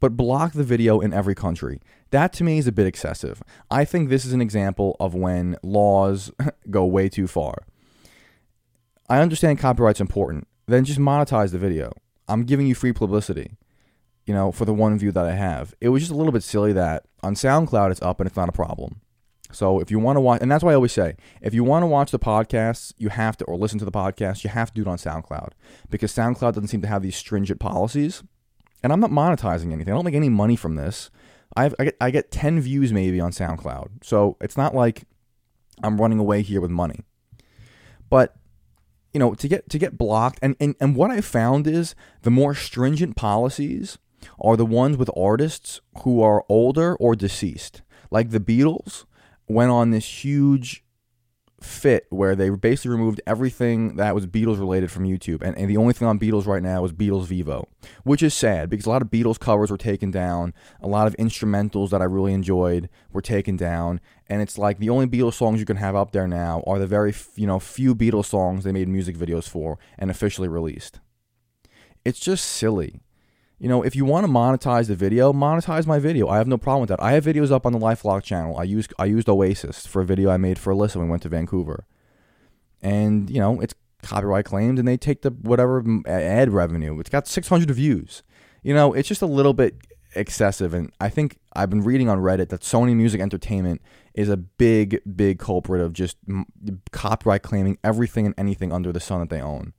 but 0.00 0.16
block 0.16 0.52
the 0.52 0.64
video 0.64 1.00
in 1.00 1.12
every 1.12 1.34
country. 1.34 1.80
That 2.10 2.32
to 2.34 2.44
me 2.44 2.58
is 2.58 2.66
a 2.66 2.72
bit 2.72 2.86
excessive. 2.86 3.42
I 3.70 3.84
think 3.84 4.08
this 4.08 4.24
is 4.24 4.32
an 4.32 4.40
example 4.40 4.96
of 4.98 5.14
when 5.14 5.56
laws 5.62 6.32
go 6.70 6.84
way 6.86 7.08
too 7.08 7.26
far. 7.26 7.64
I 9.08 9.20
understand 9.20 9.58
copyright's 9.58 10.00
important. 10.00 10.48
Then 10.66 10.84
just 10.84 10.98
monetize 10.98 11.52
the 11.52 11.58
video. 11.58 11.92
I'm 12.28 12.44
giving 12.44 12.66
you 12.66 12.74
free 12.74 12.92
publicity, 12.92 13.56
you 14.24 14.32
know, 14.32 14.52
for 14.52 14.64
the 14.64 14.74
one 14.74 14.98
view 14.98 15.12
that 15.12 15.24
I 15.24 15.32
have. 15.32 15.74
It 15.80 15.88
was 15.88 16.02
just 16.02 16.12
a 16.12 16.14
little 16.14 16.32
bit 16.32 16.44
silly 16.44 16.72
that 16.72 17.04
on 17.22 17.34
SoundCloud 17.34 17.90
it's 17.90 18.02
up 18.02 18.20
and 18.20 18.26
it's 18.28 18.36
not 18.36 18.48
a 18.48 18.52
problem. 18.52 19.00
So 19.52 19.80
if 19.80 19.90
you 19.90 19.98
want 19.98 20.16
to 20.16 20.20
watch, 20.20 20.40
and 20.40 20.50
that's 20.50 20.62
why 20.62 20.72
I 20.72 20.76
always 20.76 20.92
say, 20.92 21.16
if 21.40 21.54
you 21.54 21.64
want 21.64 21.82
to 21.82 21.88
watch 21.88 22.12
the 22.12 22.18
podcasts, 22.18 22.92
you 22.98 23.08
have 23.08 23.36
to, 23.38 23.44
or 23.46 23.56
listen 23.56 23.80
to 23.80 23.84
the 23.84 23.90
podcast, 23.90 24.44
you 24.44 24.50
have 24.50 24.68
to 24.68 24.74
do 24.74 24.82
it 24.82 24.88
on 24.88 24.96
SoundCloud 24.96 25.50
because 25.90 26.14
SoundCloud 26.14 26.54
doesn't 26.54 26.68
seem 26.68 26.82
to 26.82 26.88
have 26.88 27.02
these 27.02 27.16
stringent 27.16 27.58
policies. 27.58 28.22
And 28.82 28.92
I'm 28.92 29.00
not 29.00 29.10
monetizing 29.10 29.72
anything. 29.72 29.92
I 29.92 29.96
don't 29.96 30.04
make 30.04 30.14
any 30.14 30.28
money 30.28 30.56
from 30.56 30.76
this. 30.76 31.10
I've, 31.56 31.74
I 31.78 31.84
get 31.84 31.96
I 32.00 32.10
get 32.10 32.30
10 32.30 32.60
views 32.60 32.92
maybe 32.92 33.20
on 33.20 33.32
SoundCloud. 33.32 34.04
So 34.04 34.36
it's 34.40 34.56
not 34.56 34.74
like 34.74 35.04
I'm 35.82 36.00
running 36.00 36.18
away 36.18 36.42
here 36.42 36.60
with 36.60 36.70
money. 36.70 37.00
But 38.08 38.36
you 39.12 39.18
know, 39.18 39.34
to 39.34 39.48
get 39.48 39.68
to 39.70 39.78
get 39.78 39.98
blocked 39.98 40.38
and, 40.40 40.56
and, 40.60 40.76
and 40.80 40.94
what 40.94 41.10
I 41.10 41.20
found 41.20 41.66
is 41.66 41.94
the 42.22 42.30
more 42.30 42.54
stringent 42.54 43.16
policies 43.16 43.98
are 44.40 44.56
the 44.56 44.66
ones 44.66 44.96
with 44.96 45.10
artists 45.16 45.80
who 46.04 46.22
are 46.22 46.44
older 46.48 46.94
or 46.96 47.16
deceased. 47.16 47.82
Like 48.10 48.30
the 48.30 48.40
Beatles, 48.40 49.04
went 49.50 49.70
on 49.70 49.90
this 49.90 50.24
huge 50.24 50.84
fit 51.60 52.06
where 52.08 52.34
they 52.34 52.48
basically 52.50 52.90
removed 52.90 53.20
everything 53.26 53.96
that 53.96 54.14
was 54.14 54.26
Beatles 54.26 54.58
related 54.58 54.90
from 54.90 55.04
YouTube. 55.04 55.42
And, 55.42 55.56
and 55.58 55.68
the 55.68 55.76
only 55.76 55.92
thing 55.92 56.08
on 56.08 56.18
Beatles 56.18 56.46
right 56.46 56.62
now 56.62 56.84
is 56.84 56.92
Beatles 56.92 57.26
VEVO, 57.26 57.66
which 58.02 58.22
is 58.22 58.32
sad 58.32 58.70
because 58.70 58.86
a 58.86 58.90
lot 58.90 59.02
of 59.02 59.08
Beatles 59.08 59.38
covers 59.38 59.70
were 59.70 59.76
taken 59.76 60.10
down. 60.10 60.54
A 60.80 60.88
lot 60.88 61.06
of 61.06 61.16
instrumentals 61.16 61.90
that 61.90 62.00
I 62.00 62.06
really 62.06 62.32
enjoyed 62.32 62.88
were 63.12 63.20
taken 63.20 63.56
down. 63.56 64.00
And 64.26 64.40
it's 64.40 64.56
like 64.56 64.78
the 64.78 64.90
only 64.90 65.06
Beatles 65.06 65.34
songs 65.34 65.60
you 65.60 65.66
can 65.66 65.76
have 65.76 65.94
up 65.94 66.12
there 66.12 66.28
now 66.28 66.62
are 66.66 66.78
the 66.78 66.86
very, 66.86 67.14
you 67.36 67.46
know, 67.46 67.58
few 67.58 67.94
Beatles 67.94 68.26
songs 68.26 68.64
they 68.64 68.72
made 68.72 68.88
music 68.88 69.16
videos 69.16 69.48
for 69.48 69.78
and 69.98 70.10
officially 70.10 70.48
released. 70.48 71.00
It's 72.04 72.20
just 72.20 72.46
silly 72.46 73.00
you 73.60 73.68
know, 73.68 73.82
if 73.82 73.94
you 73.94 74.04
want 74.04 74.26
to 74.26 74.32
monetize 74.32 74.88
the 74.88 74.96
video, 74.96 75.32
monetize 75.32 75.86
my 75.86 75.98
video. 75.98 76.28
I 76.28 76.38
have 76.38 76.48
no 76.48 76.58
problem 76.58 76.80
with 76.80 76.88
that. 76.88 77.02
I 77.02 77.12
have 77.12 77.24
videos 77.24 77.52
up 77.52 77.66
on 77.66 77.72
the 77.72 77.78
Life 77.78 78.02
Vlog 78.02 78.22
channel. 78.22 78.56
I 78.56 78.64
used 78.64 78.92
I 78.98 79.04
used 79.04 79.28
Oasis 79.28 79.86
for 79.86 80.00
a 80.00 80.04
video 80.04 80.30
I 80.30 80.38
made 80.38 80.58
for 80.58 80.72
Alyssa 80.72 80.96
when 80.96 81.06
we 81.06 81.10
went 81.10 81.22
to 81.24 81.28
Vancouver, 81.28 81.86
and 82.80 83.28
you 83.30 83.38
know 83.38 83.60
it's 83.60 83.74
copyright 84.02 84.46
claimed, 84.46 84.78
and 84.78 84.88
they 84.88 84.96
take 84.96 85.20
the 85.22 85.30
whatever 85.30 85.84
ad 86.06 86.50
revenue. 86.50 86.98
It's 86.98 87.10
got 87.10 87.28
600 87.28 87.70
views. 87.70 88.22
You 88.62 88.74
know, 88.74 88.92
it's 88.94 89.08
just 89.08 89.22
a 89.22 89.26
little 89.26 89.54
bit 89.54 89.76
excessive. 90.14 90.74
And 90.74 90.92
I 91.00 91.08
think 91.08 91.38
I've 91.52 91.70
been 91.70 91.82
reading 91.82 92.08
on 92.08 92.18
Reddit 92.18 92.48
that 92.48 92.60
Sony 92.62 92.94
Music 92.96 93.20
Entertainment 93.20 93.80
is 94.14 94.28
a 94.28 94.36
big, 94.36 95.00
big 95.16 95.38
culprit 95.38 95.80
of 95.80 95.92
just 95.92 96.16
copyright 96.92 97.42
claiming 97.42 97.78
everything 97.84 98.26
and 98.26 98.34
anything 98.36 98.72
under 98.72 98.92
the 98.92 99.00
sun 99.00 99.20
that 99.20 99.30
they 99.30 99.40
own. 99.40 99.72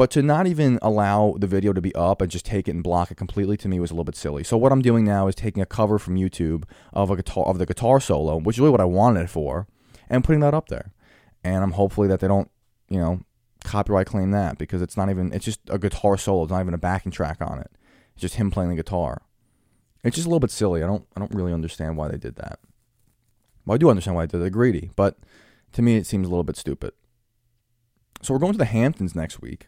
But 0.00 0.10
to 0.12 0.22
not 0.22 0.46
even 0.46 0.78
allow 0.80 1.36
the 1.38 1.46
video 1.46 1.74
to 1.74 1.82
be 1.82 1.94
up 1.94 2.22
and 2.22 2.30
just 2.30 2.46
take 2.46 2.66
it 2.68 2.70
and 2.70 2.82
block 2.82 3.10
it 3.10 3.18
completely 3.18 3.58
to 3.58 3.68
me 3.68 3.78
was 3.80 3.90
a 3.90 3.92
little 3.92 4.04
bit 4.04 4.16
silly. 4.16 4.42
So 4.42 4.56
what 4.56 4.72
I'm 4.72 4.80
doing 4.80 5.04
now 5.04 5.28
is 5.28 5.34
taking 5.34 5.62
a 5.62 5.66
cover 5.66 5.98
from 5.98 6.14
YouTube 6.14 6.64
of 6.94 7.10
a 7.10 7.16
guitar 7.16 7.44
of 7.44 7.58
the 7.58 7.66
guitar 7.66 8.00
solo, 8.00 8.38
which 8.38 8.56
is 8.56 8.60
really 8.60 8.70
what 8.70 8.80
I 8.80 8.86
wanted 8.86 9.24
it 9.24 9.28
for, 9.28 9.66
and 10.08 10.24
putting 10.24 10.40
that 10.40 10.54
up 10.54 10.70
there. 10.70 10.94
And 11.44 11.62
I'm 11.62 11.72
hopefully 11.72 12.08
that 12.08 12.20
they 12.20 12.28
don't, 12.28 12.50
you 12.88 12.98
know, 12.98 13.20
copyright 13.62 14.06
claim 14.06 14.30
that 14.30 14.56
because 14.56 14.80
it's 14.80 14.96
not 14.96 15.10
even 15.10 15.34
it's 15.34 15.44
just 15.44 15.60
a 15.68 15.78
guitar 15.78 16.16
solo. 16.16 16.44
It's 16.44 16.50
not 16.50 16.62
even 16.62 16.72
a 16.72 16.78
backing 16.78 17.12
track 17.12 17.36
on 17.42 17.58
it. 17.58 17.70
It's 18.14 18.22
just 18.22 18.36
him 18.36 18.50
playing 18.50 18.70
the 18.70 18.76
guitar. 18.76 19.20
It's 20.02 20.16
just 20.16 20.24
a 20.24 20.30
little 20.30 20.40
bit 20.40 20.50
silly. 20.50 20.82
I 20.82 20.86
don't 20.86 21.06
I 21.14 21.20
don't 21.20 21.34
really 21.34 21.52
understand 21.52 21.98
why 21.98 22.08
they 22.08 22.16
did 22.16 22.36
that. 22.36 22.58
Well, 23.66 23.74
I 23.74 23.76
do 23.76 23.90
understand 23.90 24.16
why 24.16 24.22
they 24.22 24.30
did 24.30 24.38
it. 24.38 24.40
They're 24.40 24.48
greedy, 24.48 24.92
but 24.96 25.18
to 25.72 25.82
me 25.82 25.96
it 25.96 26.06
seems 26.06 26.26
a 26.26 26.30
little 26.30 26.42
bit 26.42 26.56
stupid. 26.56 26.94
So 28.22 28.32
we're 28.32 28.40
going 28.40 28.52
to 28.52 28.58
the 28.58 28.64
Hamptons 28.64 29.14
next 29.14 29.42
week. 29.42 29.66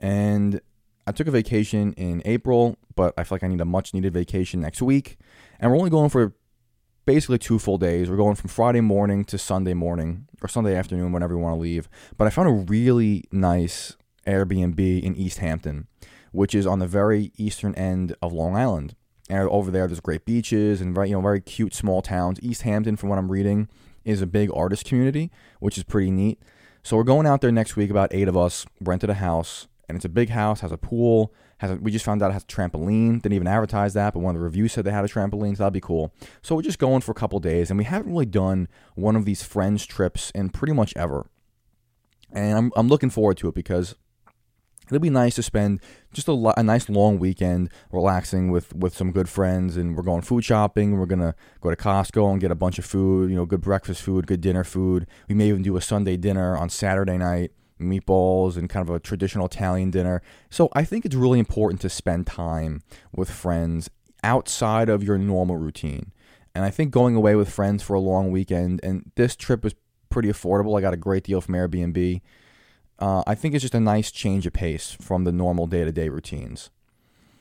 And 0.00 0.60
I 1.06 1.12
took 1.12 1.26
a 1.26 1.30
vacation 1.30 1.92
in 1.94 2.22
April, 2.24 2.76
but 2.94 3.14
I 3.16 3.24
feel 3.24 3.36
like 3.36 3.44
I 3.44 3.48
need 3.48 3.60
a 3.60 3.64
much 3.66 3.92
needed 3.94 4.12
vacation 4.12 4.60
next 4.60 4.80
week. 4.80 5.18
And 5.58 5.70
we're 5.70 5.78
only 5.78 5.90
going 5.90 6.10
for 6.10 6.34
basically 7.04 7.38
two 7.38 7.58
full 7.58 7.78
days. 7.78 8.08
We're 8.08 8.16
going 8.16 8.36
from 8.36 8.48
Friday 8.48 8.80
morning 8.80 9.24
to 9.26 9.38
Sunday 9.38 9.74
morning 9.74 10.28
or 10.42 10.48
Sunday 10.48 10.74
afternoon, 10.74 11.12
whenever 11.12 11.34
you 11.34 11.40
want 11.40 11.56
to 11.56 11.60
leave. 11.60 11.88
But 12.16 12.26
I 12.26 12.30
found 12.30 12.48
a 12.48 12.52
really 12.70 13.24
nice 13.32 13.96
Airbnb 14.26 15.02
in 15.02 15.16
East 15.16 15.38
Hampton, 15.38 15.86
which 16.32 16.54
is 16.54 16.66
on 16.66 16.78
the 16.78 16.86
very 16.86 17.32
eastern 17.36 17.74
end 17.74 18.14
of 18.22 18.32
Long 18.32 18.56
Island. 18.56 18.94
And 19.28 19.48
over 19.48 19.70
there, 19.70 19.86
there's 19.86 20.00
great 20.00 20.24
beaches 20.24 20.80
and 20.80 20.94
very, 20.94 21.08
you 21.10 21.14
know, 21.14 21.20
very 21.20 21.40
cute 21.40 21.74
small 21.74 22.02
towns. 22.02 22.38
East 22.42 22.62
Hampton, 22.62 22.96
from 22.96 23.08
what 23.08 23.18
I'm 23.18 23.30
reading, 23.30 23.68
is 24.04 24.22
a 24.22 24.26
big 24.26 24.50
artist 24.54 24.84
community, 24.84 25.30
which 25.60 25.78
is 25.78 25.84
pretty 25.84 26.10
neat. 26.10 26.40
So 26.82 26.96
we're 26.96 27.04
going 27.04 27.26
out 27.26 27.40
there 27.40 27.52
next 27.52 27.76
week, 27.76 27.90
about 27.90 28.12
eight 28.12 28.28
of 28.28 28.36
us, 28.36 28.66
rented 28.80 29.10
a 29.10 29.14
house, 29.14 29.68
and 29.90 29.96
it's 29.96 30.04
a 30.04 30.08
big 30.08 30.30
house, 30.30 30.60
has 30.60 30.72
a 30.72 30.78
pool, 30.78 31.32
has 31.58 31.70
a, 31.70 31.76
we 31.76 31.90
just 31.90 32.04
found 32.04 32.22
out 32.22 32.30
it 32.30 32.34
has 32.34 32.44
a 32.44 32.46
trampoline. 32.46 33.20
Didn't 33.20 33.34
even 33.34 33.46
advertise 33.46 33.94
that, 33.94 34.14
but 34.14 34.20
one 34.20 34.34
of 34.34 34.40
the 34.40 34.44
reviews 34.44 34.72
said 34.72 34.84
they 34.84 34.90
had 34.90 35.04
a 35.04 35.08
trampoline, 35.08 35.56
so 35.56 35.64
that'd 35.64 35.72
be 35.72 35.80
cool. 35.80 36.12
So 36.42 36.56
we're 36.56 36.62
just 36.62 36.78
going 36.78 37.02
for 37.02 37.12
a 37.12 37.14
couple 37.14 37.38
days, 37.38 37.70
and 37.70 37.78
we 37.78 37.84
haven't 37.84 38.10
really 38.10 38.26
done 38.26 38.68
one 38.94 39.16
of 39.16 39.24
these 39.24 39.42
friends 39.42 39.84
trips 39.84 40.30
in 40.34 40.48
pretty 40.50 40.72
much 40.72 40.92
ever. 40.96 41.26
And 42.32 42.56
I'm 42.56 42.72
I'm 42.76 42.88
looking 42.88 43.10
forward 43.10 43.36
to 43.38 43.48
it 43.48 43.54
because 43.54 43.94
it'll 44.90 45.00
be 45.00 45.10
nice 45.10 45.36
to 45.36 45.42
spend 45.42 45.80
just 46.12 46.28
a, 46.28 46.52
a, 46.56 46.62
nice 46.62 46.88
long 46.88 47.18
weekend 47.18 47.70
relaxing 47.92 48.50
with 48.50 48.74
with 48.74 48.94
some 48.96 49.12
good 49.12 49.28
friends 49.28 49.76
and 49.76 49.96
we're 49.96 50.02
going 50.02 50.22
food 50.22 50.44
shopping 50.44 50.98
we're 50.98 51.06
gonna 51.06 51.34
go 51.60 51.70
to 51.70 51.76
costco 51.76 52.32
and 52.32 52.40
get 52.40 52.50
a 52.50 52.56
bunch 52.56 52.78
of 52.78 52.84
food 52.84 53.30
you 53.30 53.36
know 53.36 53.46
good 53.46 53.60
breakfast 53.60 54.02
food 54.02 54.26
good 54.26 54.40
dinner 54.40 54.64
food 54.64 55.06
we 55.28 55.34
may 55.34 55.48
even 55.48 55.62
do 55.62 55.76
a 55.76 55.80
sunday 55.80 56.16
dinner 56.16 56.56
on 56.56 56.68
saturday 56.68 57.16
night 57.16 57.52
meatballs 57.80 58.56
and 58.56 58.68
kind 58.68 58.88
of 58.88 58.94
a 58.94 59.00
traditional 59.00 59.46
Italian 59.46 59.90
dinner. 59.90 60.22
So 60.48 60.68
I 60.72 60.84
think 60.84 61.04
it's 61.04 61.14
really 61.14 61.38
important 61.38 61.80
to 61.82 61.88
spend 61.88 62.26
time 62.26 62.82
with 63.12 63.30
friends 63.30 63.90
outside 64.22 64.88
of 64.88 65.02
your 65.02 65.18
normal 65.18 65.56
routine. 65.56 66.12
And 66.54 66.64
I 66.64 66.70
think 66.70 66.90
going 66.90 67.14
away 67.14 67.34
with 67.36 67.50
friends 67.50 67.82
for 67.82 67.94
a 67.94 68.00
long 68.00 68.30
weekend, 68.30 68.80
and 68.82 69.10
this 69.14 69.36
trip 69.36 69.62
was 69.62 69.74
pretty 70.08 70.28
affordable. 70.28 70.76
I 70.76 70.80
got 70.80 70.94
a 70.94 70.98
great 70.98 71.24
deal 71.24 71.40
from 71.40 71.54
Airbnb. 71.54 72.20
Uh, 72.98 73.22
I 73.26 73.34
think 73.34 73.54
it's 73.54 73.62
just 73.62 73.74
a 73.74 73.80
nice 73.80 74.10
change 74.10 74.46
of 74.46 74.52
pace 74.52 74.96
from 75.00 75.24
the 75.24 75.32
normal 75.32 75.66
day 75.66 75.84
to 75.84 75.92
day 75.92 76.08
routines. 76.08 76.70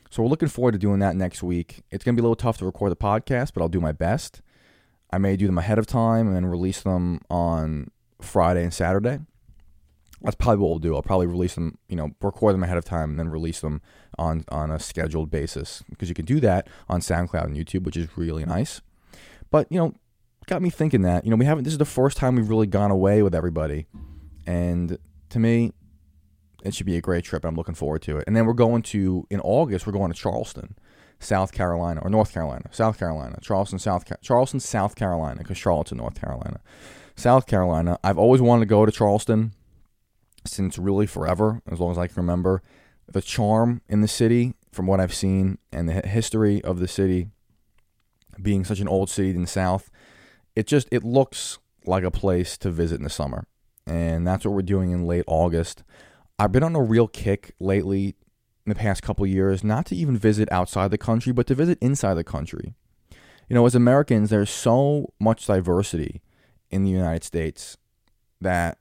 So 0.09 0.23
we're 0.23 0.29
looking 0.29 0.47
forward 0.47 0.71
to 0.71 0.77
doing 0.77 0.99
that 0.99 1.15
next 1.15 1.43
week. 1.43 1.83
It's 1.91 2.03
going 2.03 2.15
to 2.15 2.21
be 2.21 2.23
a 2.23 2.27
little 2.27 2.35
tough 2.35 2.57
to 2.59 2.65
record 2.65 2.91
the 2.91 2.95
podcast, 2.95 3.53
but 3.53 3.61
I'll 3.61 3.69
do 3.69 3.81
my 3.81 3.91
best. 3.91 4.41
I 5.11 5.17
may 5.17 5.35
do 5.35 5.47
them 5.47 5.57
ahead 5.57 5.77
of 5.77 5.85
time 5.85 6.33
and 6.33 6.49
release 6.49 6.81
them 6.81 7.21
on 7.29 7.91
Friday 8.21 8.63
and 8.63 8.73
Saturday 8.73 9.19
that's 10.21 10.35
probably 10.35 10.61
what 10.61 10.69
we'll 10.69 10.79
do. 10.79 10.95
I'll 10.95 11.01
probably 11.01 11.27
release 11.27 11.55
them, 11.55 11.77
you 11.87 11.95
know, 11.95 12.11
record 12.21 12.53
them 12.53 12.63
ahead 12.63 12.77
of 12.77 12.85
time 12.85 13.11
and 13.11 13.19
then 13.19 13.29
release 13.29 13.61
them 13.61 13.81
on 14.17 14.43
on 14.49 14.71
a 14.71 14.79
scheduled 14.79 15.31
basis 15.31 15.83
because 15.89 16.09
you 16.09 16.15
can 16.15 16.25
do 16.25 16.39
that 16.41 16.67
on 16.89 16.99
SoundCloud 16.99 17.45
and 17.45 17.55
YouTube, 17.55 17.83
which 17.83 17.97
is 17.97 18.17
really 18.17 18.45
nice. 18.45 18.81
But 19.49 19.67
you 19.69 19.79
know, 19.79 19.93
got 20.47 20.61
me 20.61 20.69
thinking 20.69 21.03
that 21.03 21.23
you 21.23 21.31
know 21.31 21.37
we 21.37 21.45
haven't. 21.45 21.63
This 21.63 21.73
is 21.73 21.79
the 21.79 21.85
first 21.85 22.17
time 22.17 22.35
we've 22.35 22.49
really 22.49 22.67
gone 22.67 22.91
away 22.91 23.23
with 23.23 23.33
everybody, 23.33 23.87
and 24.45 24.97
to 25.29 25.39
me, 25.39 25.71
it 26.63 26.73
should 26.73 26.85
be 26.85 26.97
a 26.97 27.01
great 27.01 27.23
trip. 27.23 27.45
I'm 27.45 27.55
looking 27.55 27.75
forward 27.75 28.01
to 28.03 28.17
it. 28.17 28.25
And 28.27 28.35
then 28.35 28.45
we're 28.45 28.53
going 28.53 28.81
to 28.83 29.25
in 29.29 29.39
August. 29.39 29.87
We're 29.87 29.93
going 29.93 30.11
to 30.11 30.17
Charleston, 30.17 30.75
South 31.19 31.53
Carolina 31.53 32.01
or 32.03 32.09
North 32.09 32.33
Carolina, 32.33 32.65
South 32.71 32.99
Carolina, 32.99 33.39
Charleston, 33.41 33.79
South 33.79 34.03
Charleston, 34.21 34.59
South 34.59 34.95
Carolina, 34.95 35.37
because 35.37 35.57
Charlotte's 35.57 35.93
in 35.93 35.97
North 35.97 36.19
Carolina, 36.19 36.59
South 37.15 37.47
Carolina. 37.47 37.97
I've 38.03 38.17
always 38.17 38.41
wanted 38.41 38.61
to 38.61 38.65
go 38.65 38.85
to 38.85 38.91
Charleston 38.91 39.53
since 40.49 40.77
really 40.77 41.05
forever, 41.05 41.61
as 41.71 41.79
long 41.79 41.91
as 41.91 41.97
I 41.97 42.07
can 42.07 42.15
remember. 42.17 42.61
The 43.07 43.21
charm 43.21 43.81
in 43.87 44.01
the 44.01 44.07
city, 44.07 44.53
from 44.71 44.85
what 44.85 44.99
I've 44.99 45.13
seen, 45.13 45.57
and 45.71 45.89
the 45.89 45.93
history 46.07 46.61
of 46.63 46.79
the 46.79 46.87
city 46.87 47.29
being 48.41 48.63
such 48.63 48.79
an 48.79 48.87
old 48.87 49.09
city 49.09 49.31
in 49.31 49.41
the 49.41 49.47
South, 49.47 49.89
it 50.55 50.67
just 50.67 50.87
it 50.91 51.03
looks 51.03 51.57
like 51.85 52.03
a 52.03 52.11
place 52.11 52.57
to 52.59 52.69
visit 52.69 52.95
in 52.95 53.03
the 53.03 53.09
summer, 53.09 53.45
and 53.87 54.27
that's 54.27 54.45
what 54.45 54.53
we're 54.53 54.61
doing 54.61 54.91
in 54.91 55.05
late 55.05 55.25
August. 55.27 55.83
I've 56.37 56.51
been 56.51 56.63
on 56.63 56.75
a 56.75 56.81
real 56.81 57.07
kick 57.07 57.55
lately 57.59 58.15
in 58.65 58.69
the 58.69 58.75
past 58.75 59.01
couple 59.01 59.25
years, 59.25 59.63
not 59.63 59.85
to 59.87 59.95
even 59.95 60.17
visit 60.17 60.51
outside 60.51 60.91
the 60.91 60.97
country, 60.97 61.33
but 61.33 61.47
to 61.47 61.55
visit 61.55 61.77
inside 61.81 62.13
the 62.13 62.23
country. 62.23 62.73
You 63.49 63.55
know, 63.55 63.65
as 63.65 63.75
Americans, 63.75 64.29
there's 64.29 64.49
so 64.49 65.13
much 65.19 65.47
diversity 65.47 66.21
in 66.69 66.83
the 66.83 66.91
United 66.91 67.23
States 67.23 67.77
that 68.39 68.77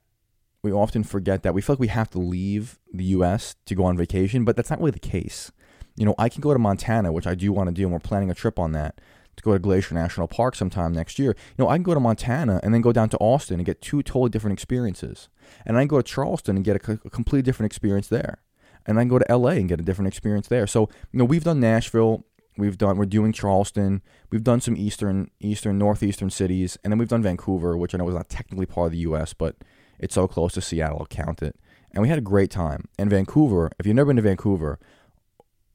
we 0.61 0.71
often 0.71 1.03
forget 1.03 1.43
that 1.43 1.53
we 1.53 1.61
feel 1.61 1.75
like 1.75 1.79
we 1.79 1.87
have 1.87 2.09
to 2.11 2.19
leave 2.19 2.79
the 2.93 3.05
U.S. 3.05 3.55
to 3.65 3.75
go 3.75 3.85
on 3.85 3.97
vacation, 3.97 4.43
but 4.43 4.55
that's 4.55 4.69
not 4.69 4.79
really 4.79 4.91
the 4.91 4.99
case. 4.99 5.51
You 5.95 6.05
know, 6.05 6.15
I 6.17 6.29
can 6.29 6.41
go 6.41 6.53
to 6.53 6.59
Montana, 6.59 7.11
which 7.11 7.27
I 7.27 7.35
do 7.35 7.51
want 7.51 7.69
to 7.69 7.73
do, 7.73 7.83
and 7.83 7.93
we're 7.93 7.99
planning 7.99 8.29
a 8.29 8.35
trip 8.35 8.59
on 8.59 8.71
that 8.73 8.99
to 9.39 9.43
go 9.43 9.53
to 9.53 9.59
Glacier 9.59 9.95
National 9.95 10.27
Park 10.27 10.55
sometime 10.55 10.93
next 10.93 11.17
year. 11.17 11.35
You 11.57 11.63
know, 11.63 11.69
I 11.69 11.77
can 11.77 11.83
go 11.83 11.93
to 11.93 11.99
Montana 11.99 12.59
and 12.61 12.73
then 12.73 12.81
go 12.81 12.91
down 12.91 13.09
to 13.09 13.17
Austin 13.17 13.59
and 13.59 13.65
get 13.65 13.81
two 13.81 14.03
totally 14.03 14.29
different 14.29 14.53
experiences. 14.53 15.29
And 15.65 15.77
I 15.77 15.81
can 15.81 15.87
go 15.87 16.01
to 16.01 16.03
Charleston 16.03 16.57
and 16.57 16.65
get 16.65 16.87
a, 16.87 16.99
a 17.05 17.09
completely 17.09 17.41
different 17.41 17.71
experience 17.71 18.07
there. 18.07 18.39
And 18.85 18.97
I 18.97 19.01
can 19.03 19.09
go 19.09 19.19
to 19.19 19.35
LA 19.35 19.51
and 19.51 19.69
get 19.69 19.79
a 19.79 19.83
different 19.83 20.07
experience 20.07 20.47
there. 20.47 20.67
So, 20.67 20.89
you 21.11 21.19
know, 21.19 21.25
we've 21.25 21.43
done 21.43 21.59
Nashville, 21.59 22.25
we've 22.57 22.77
done 22.77 22.97
we're 22.97 23.05
doing 23.05 23.31
Charleston, 23.31 24.01
we've 24.29 24.43
done 24.43 24.61
some 24.61 24.75
eastern, 24.75 25.31
eastern, 25.39 25.77
northeastern 25.77 26.29
cities, 26.29 26.77
and 26.83 26.91
then 26.91 26.97
we've 26.97 27.09
done 27.09 27.23
Vancouver, 27.23 27.77
which 27.77 27.93
I 27.93 27.97
know 27.97 28.09
is 28.09 28.15
not 28.15 28.29
technically 28.29 28.65
part 28.65 28.87
of 28.87 28.91
the 28.91 28.99
US, 28.99 29.33
but 29.33 29.55
it's 29.99 30.15
so 30.15 30.27
close 30.27 30.53
to 30.53 30.61
Seattle, 30.61 31.05
count 31.09 31.41
it. 31.41 31.55
And 31.91 32.01
we 32.01 32.09
had 32.09 32.17
a 32.17 32.21
great 32.21 32.51
time. 32.51 32.85
And 32.97 33.09
Vancouver, 33.09 33.71
if 33.79 33.85
you've 33.85 33.95
never 33.95 34.07
been 34.07 34.17
to 34.17 34.21
Vancouver, 34.21 34.79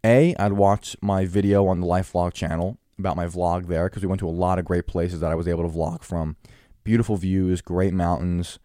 A, 0.05 0.35
I'd 0.37 0.53
watch 0.53 0.97
my 1.01 1.25
video 1.25 1.67
on 1.67 1.81
the 1.81 1.87
Life 1.87 2.13
Vlog 2.13 2.33
channel 2.33 2.79
about 2.99 3.17
my 3.17 3.27
vlog 3.27 3.67
there 3.67 3.89
because 3.89 4.03
we 4.03 4.09
went 4.09 4.21
to 4.21 4.29
a 4.29 4.31
lot 4.31 4.59
of 4.59 4.65
great 4.65 4.87
places 4.87 5.21
that 5.21 5.33
I 5.33 5.35
was 5.35 5.49
able 5.49 5.69
to 5.69 5.77
vlog 5.77 6.03
from. 6.03 6.37
Beautiful 6.85 7.17
views, 7.17 7.61
great 7.61 7.93
mountains, 7.93 8.59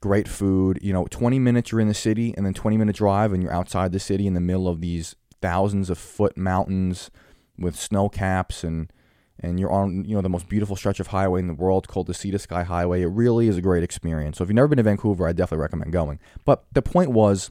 great 0.00 0.28
food. 0.28 0.78
You 0.82 0.92
know, 0.92 1.06
20 1.10 1.38
minutes 1.38 1.70
you're 1.70 1.80
in 1.80 1.88
the 1.88 1.94
city 1.94 2.34
and 2.36 2.46
then 2.46 2.54
20 2.54 2.76
minute 2.76 2.96
drive 2.96 3.32
and 3.32 3.42
you're 3.42 3.52
outside 3.52 3.92
the 3.92 4.00
city 4.00 4.26
in 4.26 4.34
the 4.34 4.40
middle 4.40 4.68
of 4.68 4.80
these 4.80 5.14
thousands 5.42 5.90
of 5.90 5.98
foot 5.98 6.36
mountains 6.36 7.10
with 7.58 7.76
snow 7.76 8.08
caps 8.08 8.64
and 8.64 8.92
and 9.40 9.58
you're 9.58 9.72
on 9.72 10.04
you 10.04 10.14
know 10.14 10.20
the 10.20 10.28
most 10.28 10.48
beautiful 10.48 10.76
stretch 10.76 11.00
of 11.00 11.08
highway 11.08 11.40
in 11.40 11.46
the 11.46 11.54
world 11.54 11.88
called 11.88 12.06
the 12.06 12.14
Sea 12.14 12.30
to 12.30 12.38
Sky 12.38 12.62
Highway. 12.62 13.02
It 13.02 13.06
really 13.06 13.48
is 13.48 13.56
a 13.56 13.62
great 13.62 13.82
experience. 13.82 14.38
So 14.38 14.44
if 14.44 14.50
you've 14.50 14.56
never 14.56 14.68
been 14.68 14.78
to 14.78 14.82
Vancouver, 14.82 15.26
I 15.26 15.32
definitely 15.32 15.62
recommend 15.62 15.92
going. 15.92 16.18
But 16.44 16.64
the 16.72 16.82
point 16.82 17.10
was, 17.10 17.50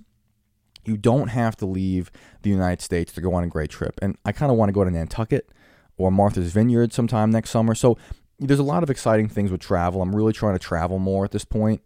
you 0.86 0.98
don't 0.98 1.29
have 1.29 1.55
to 1.58 1.65
leave 1.65 2.12
the 2.41 2.50
United 2.50 2.81
States 2.81 3.12
to 3.13 3.22
go 3.22 3.34
on 3.34 3.43
a 3.43 3.48
great 3.48 3.69
trip. 3.69 4.00
And 4.01 4.17
I 4.25 4.31
kind 4.31 4.51
of 4.51 4.58
want 4.58 4.69
to 4.69 4.74
go 4.74 4.84
to 4.84 4.91
Nantucket 4.91 5.50
or 5.98 6.12
Martha's 6.12 6.51
Vineyard 6.51 6.93
sometime 6.93 7.29
next 7.29 7.50
summer. 7.50 7.75
So 7.75 7.98
there's 8.39 8.60
a 8.60 8.63
lot 8.63 8.84
of 8.84 8.89
exciting 8.89 9.27
things 9.27 9.51
with 9.51 9.62
travel. 9.62 10.01
I'm 10.01 10.15
really 10.15 10.34
trying 10.34 10.53
to 10.53 10.60
travel 10.60 11.00
more 11.00 11.25
at 11.25 11.31
this 11.31 11.46
point. 11.46 11.81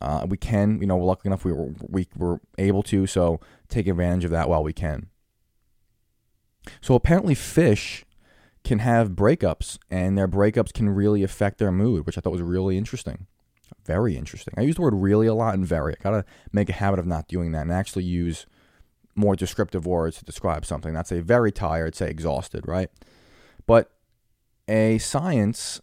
Uh, 0.00 0.26
we 0.28 0.36
can, 0.36 0.80
you 0.80 0.86
know, 0.86 0.98
lucky 0.98 1.28
enough 1.28 1.44
we 1.44 1.52
were 1.52 1.70
we 1.88 2.06
were 2.16 2.40
able 2.58 2.82
to, 2.82 3.06
so 3.06 3.40
take 3.68 3.86
advantage 3.86 4.24
of 4.24 4.30
that 4.30 4.48
while 4.48 4.62
we 4.62 4.72
can. 4.72 5.08
So 6.80 6.94
apparently, 6.94 7.34
fish 7.34 8.04
can 8.66 8.80
have 8.80 9.10
breakups, 9.10 9.78
and 9.92 10.18
their 10.18 10.26
breakups 10.26 10.72
can 10.72 10.88
really 10.88 11.22
affect 11.22 11.58
their 11.58 11.70
mood, 11.70 12.04
which 12.04 12.18
I 12.18 12.20
thought 12.20 12.32
was 12.32 12.42
really 12.42 12.76
interesting. 12.76 13.28
Very 13.84 14.16
interesting. 14.16 14.54
I 14.56 14.62
use 14.62 14.74
the 14.74 14.82
word 14.82 14.94
really 14.94 15.28
a 15.28 15.34
lot 15.34 15.54
and 15.54 15.64
very. 15.64 15.94
I 15.94 16.02
gotta 16.02 16.24
make 16.52 16.68
a 16.68 16.72
habit 16.72 16.98
of 16.98 17.06
not 17.06 17.28
doing 17.28 17.52
that 17.52 17.62
and 17.62 17.72
actually 17.72 18.02
use 18.02 18.44
more 19.14 19.36
descriptive 19.36 19.86
words 19.86 20.18
to 20.18 20.24
describe 20.24 20.66
something. 20.66 20.92
Not 20.92 21.06
say 21.06 21.20
very 21.20 21.52
tired, 21.52 21.94
say 21.94 22.10
exhausted, 22.10 22.66
right? 22.66 22.90
But 23.66 23.92
a 24.66 24.98
science 24.98 25.80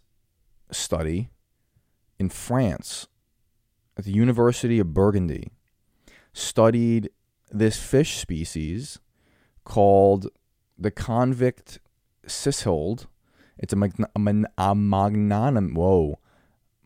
study 0.70 1.30
in 2.18 2.28
France 2.28 3.08
at 3.96 4.04
the 4.04 4.12
University 4.12 4.78
of 4.78 4.92
Burgundy 4.92 5.52
studied 6.34 7.08
this 7.50 7.78
fish 7.78 8.18
species 8.18 8.98
called 9.64 10.28
the 10.76 10.90
convict 10.90 11.78
cichlid. 12.26 13.06
It's 13.58 13.72
a, 13.72 13.76
magn- 13.76 14.06
a, 14.16 14.70
a 14.70 14.74
magnanim- 14.74 15.74
whoa, 15.74 16.18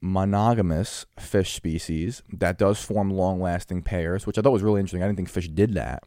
monogamous 0.00 1.06
fish 1.18 1.54
species 1.54 2.22
that 2.32 2.58
does 2.58 2.82
form 2.82 3.10
long 3.10 3.40
lasting 3.40 3.82
pairs, 3.82 4.26
which 4.26 4.38
I 4.38 4.42
thought 4.42 4.52
was 4.52 4.62
really 4.62 4.80
interesting. 4.80 5.02
I 5.02 5.06
didn't 5.06 5.16
think 5.16 5.28
fish 5.28 5.48
did 5.48 5.74
that. 5.74 6.04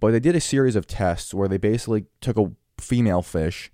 But 0.00 0.10
they 0.10 0.20
did 0.20 0.36
a 0.36 0.40
series 0.40 0.76
of 0.76 0.86
tests 0.86 1.32
where 1.32 1.48
they 1.48 1.56
basically 1.56 2.06
took 2.20 2.36
a 2.36 2.52
female 2.78 3.22
fish 3.22 3.70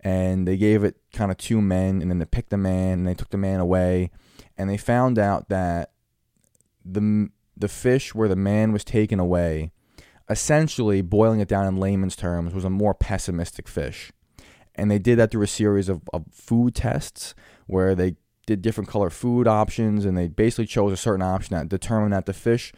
and 0.00 0.46
they 0.46 0.56
gave 0.56 0.84
it 0.84 0.96
kind 1.12 1.30
of 1.30 1.38
two 1.38 1.60
men 1.60 2.00
and 2.02 2.10
then 2.10 2.18
they 2.18 2.24
picked 2.24 2.50
the 2.50 2.56
man 2.56 2.98
and 2.98 3.08
they 3.08 3.14
took 3.14 3.30
the 3.30 3.38
man 3.38 3.60
away 3.60 4.10
and 4.56 4.68
they 4.68 4.76
found 4.76 5.18
out 5.18 5.48
that 5.48 5.92
the 6.84 7.28
the 7.56 7.68
fish 7.68 8.14
where 8.14 8.28
the 8.28 8.36
man 8.36 8.72
was 8.72 8.84
taken 8.84 9.18
away 9.18 9.72
essentially 10.28 11.00
boiling 11.00 11.40
it 11.40 11.48
down 11.48 11.66
in 11.66 11.76
layman's 11.76 12.16
terms 12.16 12.52
was 12.52 12.64
a 12.64 12.70
more 12.70 12.94
pessimistic 12.94 13.66
fish 13.66 14.12
and 14.74 14.90
they 14.90 14.98
did 14.98 15.18
that 15.18 15.30
through 15.30 15.42
a 15.42 15.48
series 15.48 15.88
of, 15.88 16.02
of 16.12 16.24
food 16.32 16.74
tests 16.74 17.34
where 17.66 17.94
they 17.94 18.16
did 18.46 18.62
different 18.62 18.88
color 18.88 19.10
food 19.10 19.46
options 19.46 20.04
and 20.04 20.16
they 20.18 20.28
basically 20.28 20.66
chose 20.66 20.92
a 20.92 20.96
certain 20.96 21.22
option 21.22 21.56
that 21.56 21.68
determined 21.68 22.12
that 22.12 22.26
the 22.26 22.32
fish 22.32 22.72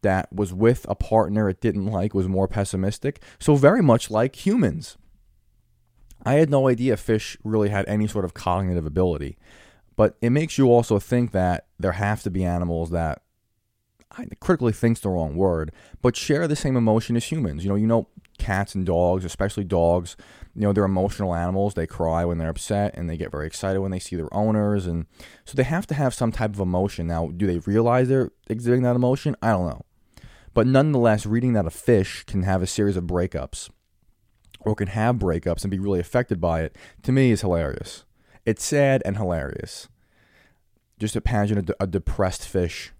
that 0.00 0.32
was 0.32 0.52
with 0.52 0.84
a 0.88 0.96
partner 0.96 1.48
it 1.48 1.60
didn't 1.60 1.86
like 1.86 2.12
was 2.12 2.26
more 2.26 2.48
pessimistic 2.48 3.22
so 3.38 3.54
very 3.54 3.82
much 3.82 4.10
like 4.10 4.44
humans 4.44 4.96
I 6.24 6.34
had 6.34 6.50
no 6.50 6.68
idea 6.68 6.96
fish 6.96 7.36
really 7.42 7.68
had 7.68 7.86
any 7.88 8.06
sort 8.06 8.24
of 8.24 8.34
cognitive 8.34 8.86
ability. 8.86 9.36
But 9.96 10.16
it 10.20 10.30
makes 10.30 10.56
you 10.56 10.70
also 10.70 10.98
think 10.98 11.32
that 11.32 11.66
there 11.78 11.92
have 11.92 12.22
to 12.22 12.30
be 12.30 12.44
animals 12.44 12.90
that 12.90 13.22
I, 14.16 14.26
critically 14.40 14.72
think's 14.72 15.00
the 15.00 15.08
wrong 15.08 15.36
word, 15.36 15.72
but 16.00 16.16
share 16.16 16.46
the 16.46 16.56
same 16.56 16.76
emotion 16.76 17.16
as 17.16 17.24
humans. 17.24 17.64
You 17.64 17.70
know, 17.70 17.76
you 17.76 17.86
know 17.86 18.08
cats 18.38 18.74
and 18.74 18.86
dogs, 18.86 19.24
especially 19.24 19.64
dogs, 19.64 20.16
you 20.54 20.62
know, 20.62 20.72
they're 20.72 20.84
emotional 20.84 21.34
animals. 21.34 21.74
They 21.74 21.86
cry 21.86 22.24
when 22.24 22.38
they're 22.38 22.50
upset 22.50 22.94
and 22.94 23.08
they 23.08 23.16
get 23.16 23.30
very 23.30 23.46
excited 23.46 23.80
when 23.80 23.90
they 23.90 23.98
see 23.98 24.16
their 24.16 24.32
owners 24.34 24.86
and 24.86 25.06
so 25.44 25.56
they 25.56 25.62
have 25.62 25.86
to 25.88 25.94
have 25.94 26.14
some 26.14 26.32
type 26.32 26.52
of 26.52 26.60
emotion. 26.60 27.06
Now, 27.06 27.28
do 27.28 27.46
they 27.46 27.58
realize 27.60 28.08
they're 28.08 28.32
exhibiting 28.48 28.82
that 28.82 28.96
emotion? 28.96 29.34
I 29.40 29.50
don't 29.50 29.66
know. 29.66 29.82
But 30.54 30.66
nonetheless, 30.66 31.24
reading 31.24 31.54
that 31.54 31.66
a 31.66 31.70
fish 31.70 32.24
can 32.24 32.42
have 32.42 32.62
a 32.62 32.66
series 32.66 32.96
of 32.96 33.04
breakups 33.04 33.70
or 34.60 34.74
can 34.74 34.88
have 34.88 35.16
breakups 35.16 35.62
and 35.62 35.70
be 35.70 35.78
really 35.78 36.00
affected 36.00 36.40
by 36.40 36.62
it, 36.62 36.76
to 37.02 37.12
me 37.12 37.30
is 37.30 37.40
hilarious. 37.40 38.04
It's 38.44 38.64
sad 38.64 39.02
and 39.04 39.16
hilarious. 39.16 39.88
Just 40.98 41.16
imagine 41.16 41.66
a, 41.80 41.84
a 41.84 41.86
depressed 41.86 42.46
fish 42.46 42.92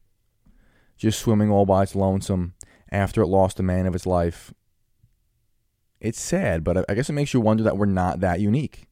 just 0.96 1.18
swimming 1.18 1.50
all 1.50 1.66
by 1.66 1.82
its 1.82 1.94
lonesome 1.94 2.54
after 2.90 3.22
it 3.22 3.26
lost 3.26 3.56
the 3.58 3.62
man 3.62 3.86
of 3.86 3.94
its 3.94 4.06
life. 4.06 4.54
It's 6.02 6.20
sad, 6.20 6.64
but 6.64 6.84
I 6.90 6.94
guess 6.94 7.08
it 7.08 7.12
makes 7.12 7.32
you 7.32 7.40
wonder 7.40 7.62
that 7.62 7.76
we're 7.76 7.86
not 7.86 8.18
that 8.20 8.40
unique. 8.40 8.88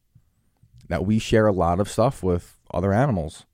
That 0.89 1.05
we 1.05 1.19
share 1.19 1.49
a 1.49 1.53
lot 1.53 1.81
of 1.81 1.91
stuff 1.91 2.23
with 2.23 2.61
other 2.73 2.93
animals. 2.93 3.47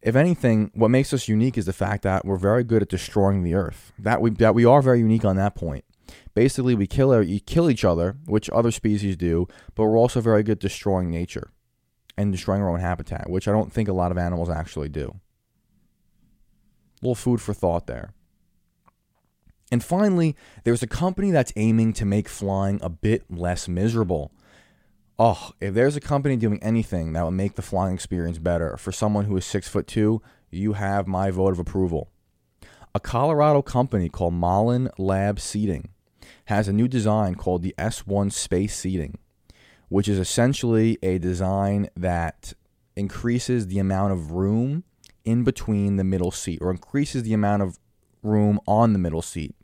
If 0.00 0.14
anything, 0.14 0.70
what 0.72 0.92
makes 0.92 1.12
us 1.12 1.26
unique 1.26 1.58
is 1.58 1.66
the 1.66 1.72
fact 1.72 2.04
that 2.04 2.24
we're 2.24 2.36
very 2.36 2.62
good 2.62 2.82
at 2.82 2.88
destroying 2.88 3.42
the 3.42 3.54
earth. 3.54 3.92
That 3.98 4.20
we 4.22 4.30
that 4.30 4.54
we 4.54 4.64
are 4.64 4.80
very 4.80 5.00
unique 5.00 5.24
on 5.24 5.34
that 5.36 5.56
point. 5.56 5.84
Basically, 6.34 6.76
we 6.76 6.86
kill 6.86 7.20
you 7.20 7.40
kill 7.40 7.68
each 7.68 7.84
other, 7.84 8.16
which 8.26 8.48
other 8.50 8.70
species 8.70 9.16
do, 9.16 9.48
but 9.74 9.84
we're 9.84 9.98
also 9.98 10.20
very 10.20 10.44
good 10.44 10.58
at 10.58 10.60
destroying 10.60 11.10
nature 11.10 11.50
and 12.16 12.30
destroying 12.30 12.62
our 12.62 12.70
own 12.70 12.78
habitat, 12.78 13.28
which 13.28 13.48
I 13.48 13.52
don't 13.52 13.72
think 13.72 13.88
a 13.88 13.92
lot 13.92 14.12
of 14.12 14.18
animals 14.18 14.48
actually 14.48 14.88
do. 14.88 15.16
A 17.02 17.06
little 17.06 17.16
food 17.16 17.40
for 17.40 17.52
thought 17.52 17.88
there. 17.88 18.14
And 19.76 19.84
finally, 19.84 20.34
there's 20.64 20.82
a 20.82 20.86
company 20.86 21.30
that's 21.30 21.52
aiming 21.54 21.92
to 21.94 22.06
make 22.06 22.30
flying 22.30 22.80
a 22.82 22.88
bit 22.88 23.30
less 23.30 23.68
miserable. 23.68 24.32
Oh, 25.18 25.50
if 25.60 25.74
there's 25.74 25.96
a 25.96 26.00
company 26.00 26.38
doing 26.38 26.62
anything 26.62 27.12
that 27.12 27.26
would 27.26 27.32
make 27.32 27.56
the 27.56 27.60
flying 27.60 27.92
experience 27.92 28.38
better 28.38 28.78
for 28.78 28.90
someone 28.90 29.26
who 29.26 29.36
is 29.36 29.44
six 29.44 29.68
foot 29.68 29.86
two, 29.86 30.22
you 30.50 30.72
have 30.72 31.06
my 31.06 31.30
vote 31.30 31.52
of 31.52 31.58
approval. 31.58 32.08
A 32.94 33.00
Colorado 33.00 33.60
company 33.60 34.08
called 34.08 34.32
Molon 34.32 34.88
Labe 34.96 35.38
Seating 35.38 35.90
has 36.46 36.68
a 36.68 36.72
new 36.72 36.88
design 36.88 37.34
called 37.34 37.62
the 37.62 37.74
S1 37.76 38.32
Space 38.32 38.74
Seating, 38.74 39.18
which 39.90 40.08
is 40.08 40.18
essentially 40.18 40.96
a 41.02 41.18
design 41.18 41.90
that 41.94 42.54
increases 42.96 43.66
the 43.66 43.78
amount 43.78 44.14
of 44.14 44.30
room 44.30 44.84
in 45.26 45.44
between 45.44 45.96
the 45.96 46.04
middle 46.04 46.30
seat 46.30 46.60
or 46.62 46.70
increases 46.70 47.24
the 47.24 47.34
amount 47.34 47.60
of 47.60 47.78
room 48.22 48.58
on 48.66 48.92
the 48.92 48.98
middle 48.98 49.22
seat. 49.22 49.54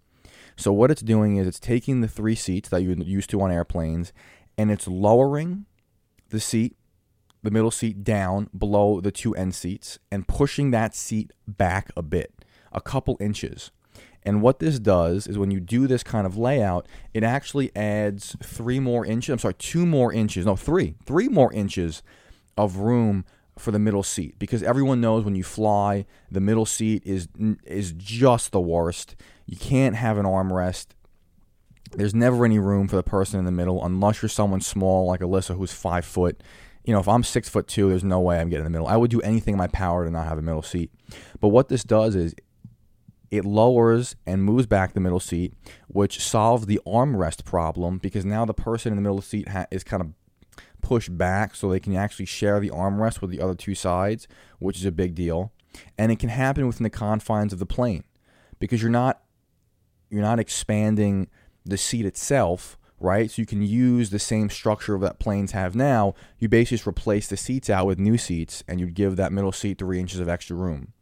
So 0.56 0.72
what 0.72 0.90
it's 0.90 1.02
doing 1.02 1.36
is 1.36 1.46
it's 1.46 1.60
taking 1.60 2.00
the 2.00 2.08
three 2.08 2.34
seats 2.34 2.68
that 2.68 2.82
you're 2.82 2.96
used 2.96 3.30
to 3.30 3.40
on 3.40 3.50
airplanes 3.50 4.12
and 4.58 4.70
it's 4.70 4.86
lowering 4.86 5.66
the 6.28 6.40
seat, 6.40 6.76
the 7.42 7.50
middle 7.50 7.70
seat 7.70 8.04
down 8.04 8.48
below 8.56 9.00
the 9.00 9.12
two 9.12 9.34
end 9.34 9.54
seats 9.54 9.98
and 10.10 10.28
pushing 10.28 10.70
that 10.70 10.94
seat 10.94 11.32
back 11.46 11.90
a 11.96 12.02
bit, 12.02 12.44
a 12.72 12.80
couple 12.80 13.16
inches. 13.20 13.70
And 14.24 14.40
what 14.40 14.60
this 14.60 14.78
does 14.78 15.26
is 15.26 15.36
when 15.36 15.50
you 15.50 15.58
do 15.58 15.86
this 15.86 16.02
kind 16.02 16.26
of 16.26 16.36
layout, 16.36 16.86
it 17.12 17.24
actually 17.24 17.74
adds 17.74 18.36
three 18.42 18.78
more 18.78 19.04
inches. 19.04 19.32
I'm 19.32 19.38
sorry, 19.38 19.54
two 19.54 19.84
more 19.84 20.12
inches. 20.12 20.46
No, 20.46 20.54
three. 20.54 20.94
Three 21.04 21.28
more 21.28 21.52
inches 21.52 22.02
of 22.56 22.76
room 22.76 23.24
for 23.62 23.70
the 23.70 23.78
middle 23.78 24.02
seat 24.02 24.38
because 24.38 24.62
everyone 24.62 25.00
knows 25.00 25.24
when 25.24 25.34
you 25.34 25.44
fly, 25.44 26.04
the 26.30 26.40
middle 26.40 26.66
seat 26.66 27.02
is 27.06 27.28
is 27.64 27.92
just 27.92 28.52
the 28.52 28.60
worst. 28.60 29.16
You 29.46 29.56
can't 29.56 29.96
have 29.96 30.18
an 30.18 30.26
armrest. 30.26 30.88
There's 31.92 32.14
never 32.14 32.44
any 32.44 32.58
room 32.58 32.88
for 32.88 32.96
the 32.96 33.02
person 33.02 33.38
in 33.38 33.44
the 33.44 33.52
middle 33.52 33.84
unless 33.84 34.22
you're 34.22 34.28
someone 34.28 34.60
small 34.60 35.06
like 35.06 35.20
Alyssa 35.20 35.56
who's 35.56 35.72
five 35.72 36.04
foot. 36.04 36.42
You 36.84 36.92
know, 36.92 37.00
if 37.00 37.08
I'm 37.08 37.22
six 37.22 37.48
foot 37.48 37.68
two, 37.68 37.90
there's 37.90 38.02
no 38.04 38.20
way 38.20 38.40
I'm 38.40 38.48
getting 38.48 38.66
in 38.66 38.72
the 38.72 38.78
middle. 38.78 38.88
I 38.88 38.96
would 38.96 39.10
do 39.10 39.20
anything 39.20 39.54
in 39.54 39.58
my 39.58 39.68
power 39.68 40.04
to 40.04 40.10
not 40.10 40.26
have 40.26 40.38
a 40.38 40.42
middle 40.42 40.62
seat. 40.62 40.90
But 41.40 41.48
what 41.48 41.68
this 41.68 41.84
does 41.84 42.16
is 42.16 42.34
it 43.30 43.44
lowers 43.44 44.16
and 44.26 44.44
moves 44.44 44.66
back 44.66 44.92
the 44.92 45.00
middle 45.00 45.20
seat, 45.20 45.54
which 45.88 46.22
solves 46.22 46.66
the 46.66 46.80
armrest 46.86 47.44
problem 47.44 47.98
because 47.98 48.24
now 48.24 48.44
the 48.44 48.54
person 48.54 48.92
in 48.92 48.96
the 48.96 49.02
middle 49.02 49.22
seat 49.22 49.48
ha- 49.48 49.66
is 49.70 49.84
kind 49.84 50.02
of 50.02 50.08
pushed 50.82 51.16
back 51.16 51.54
so 51.54 51.70
they 51.70 51.80
can 51.80 51.96
actually 51.96 52.26
share 52.26 52.60
the 52.60 52.70
armrest 52.70 53.20
with 53.20 53.30
the 53.30 53.40
other 53.40 53.54
two 53.54 53.74
sides, 53.74 54.28
which 54.58 54.76
is 54.76 54.84
a 54.84 54.92
big 54.92 55.14
deal. 55.14 55.52
And 55.96 56.12
it 56.12 56.18
can 56.18 56.28
happen 56.28 56.66
within 56.66 56.84
the 56.84 56.90
confines 56.90 57.52
of 57.52 57.58
the 57.58 57.66
plane 57.66 58.04
because 58.58 58.82
you're 58.82 58.90
not 58.90 59.22
you're 60.10 60.20
not 60.20 60.38
expanding 60.38 61.30
the 61.64 61.78
seat 61.78 62.04
itself, 62.04 62.76
right? 63.00 63.30
So 63.30 63.40
you 63.40 63.46
can 63.46 63.62
use 63.62 64.10
the 64.10 64.18
same 64.18 64.50
structure 64.50 64.98
that 64.98 65.18
planes 65.18 65.52
have 65.52 65.74
now. 65.74 66.14
You 66.38 66.50
basically 66.50 66.76
just 66.76 66.86
replace 66.86 67.28
the 67.28 67.38
seats 67.38 67.70
out 67.70 67.86
with 67.86 67.98
new 67.98 68.18
seats 68.18 68.62
and 68.68 68.78
you'd 68.78 68.94
give 68.94 69.16
that 69.16 69.32
middle 69.32 69.52
seat 69.52 69.78
three 69.78 69.98
inches 69.98 70.20
of 70.20 70.28
extra 70.28 70.54
room. 70.54 70.92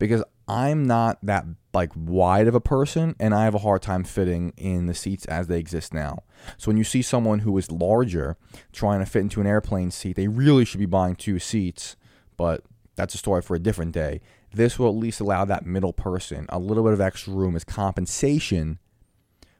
Because 0.00 0.24
I'm 0.48 0.84
not 0.84 1.18
that 1.22 1.44
like 1.74 1.92
wide 1.94 2.48
of 2.48 2.54
a 2.54 2.60
person 2.60 3.14
and 3.20 3.34
I 3.34 3.44
have 3.44 3.54
a 3.54 3.58
hard 3.58 3.82
time 3.82 4.02
fitting 4.02 4.52
in 4.56 4.86
the 4.86 4.94
seats 4.94 5.26
as 5.26 5.46
they 5.46 5.58
exist 5.58 5.92
now. 5.92 6.24
So 6.56 6.70
when 6.70 6.78
you 6.78 6.84
see 6.84 7.02
someone 7.02 7.40
who 7.40 7.56
is 7.58 7.70
larger 7.70 8.36
trying 8.72 9.00
to 9.00 9.06
fit 9.06 9.20
into 9.20 9.40
an 9.40 9.46
airplane 9.46 9.90
seat, 9.90 10.16
they 10.16 10.28
really 10.28 10.64
should 10.64 10.80
be 10.80 10.86
buying 10.86 11.16
two 11.16 11.38
seats, 11.38 11.96
but 12.36 12.64
that's 12.96 13.14
a 13.14 13.18
story 13.18 13.42
for 13.42 13.54
a 13.54 13.60
different 13.60 13.92
day. 13.92 14.20
This 14.52 14.78
will 14.78 14.88
at 14.88 14.96
least 14.96 15.20
allow 15.20 15.44
that 15.44 15.66
middle 15.66 15.92
person 15.92 16.46
a 16.48 16.58
little 16.58 16.82
bit 16.82 16.94
of 16.94 17.00
extra 17.00 17.34
room 17.34 17.54
as 17.54 17.64
compensation 17.64 18.78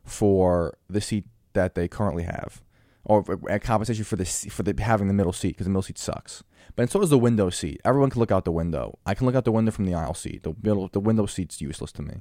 for 0.05 0.79
the 0.89 1.03
seat 1.03 1.27
that 1.53 1.75
they 1.75 1.87
currently 1.87 2.23
have 2.23 2.63
or 3.09 3.25
a 3.49 3.59
compensation 3.59 4.05
for 4.05 4.17
the 4.17 4.25
for 4.25 4.63
the 4.63 4.81
having 4.81 5.09
the 5.09 5.15
middle 5.15 5.33
seat 5.33 5.49
because 5.49 5.65
the 5.67 5.71
middle 5.71 5.83
seat 5.83 5.99
sucks. 5.99 6.45
But 6.77 6.91
so 6.91 7.01
does 7.01 7.11
the 7.11 7.19
window 7.19 7.51
seat. 7.51 7.81
Everyone 7.85 8.11
can 8.11 8.21
look 8.21 8.31
out 8.31 8.45
the 8.45 8.53
window. 8.53 8.99
I 9.05 9.15
can 9.15 9.27
look 9.27 9.35
out 9.35 9.45
the 9.45 9.51
window 9.51 9.73
from 9.73 9.87
the 9.87 9.95
aisle 9.95 10.15
seat. 10.15 10.45
The 10.45 10.55
middle, 10.63 10.89
the 10.89 11.01
window 11.01 11.27
seat's 11.27 11.61
useless 11.61 11.91
to 11.93 12.03
me. 12.03 12.21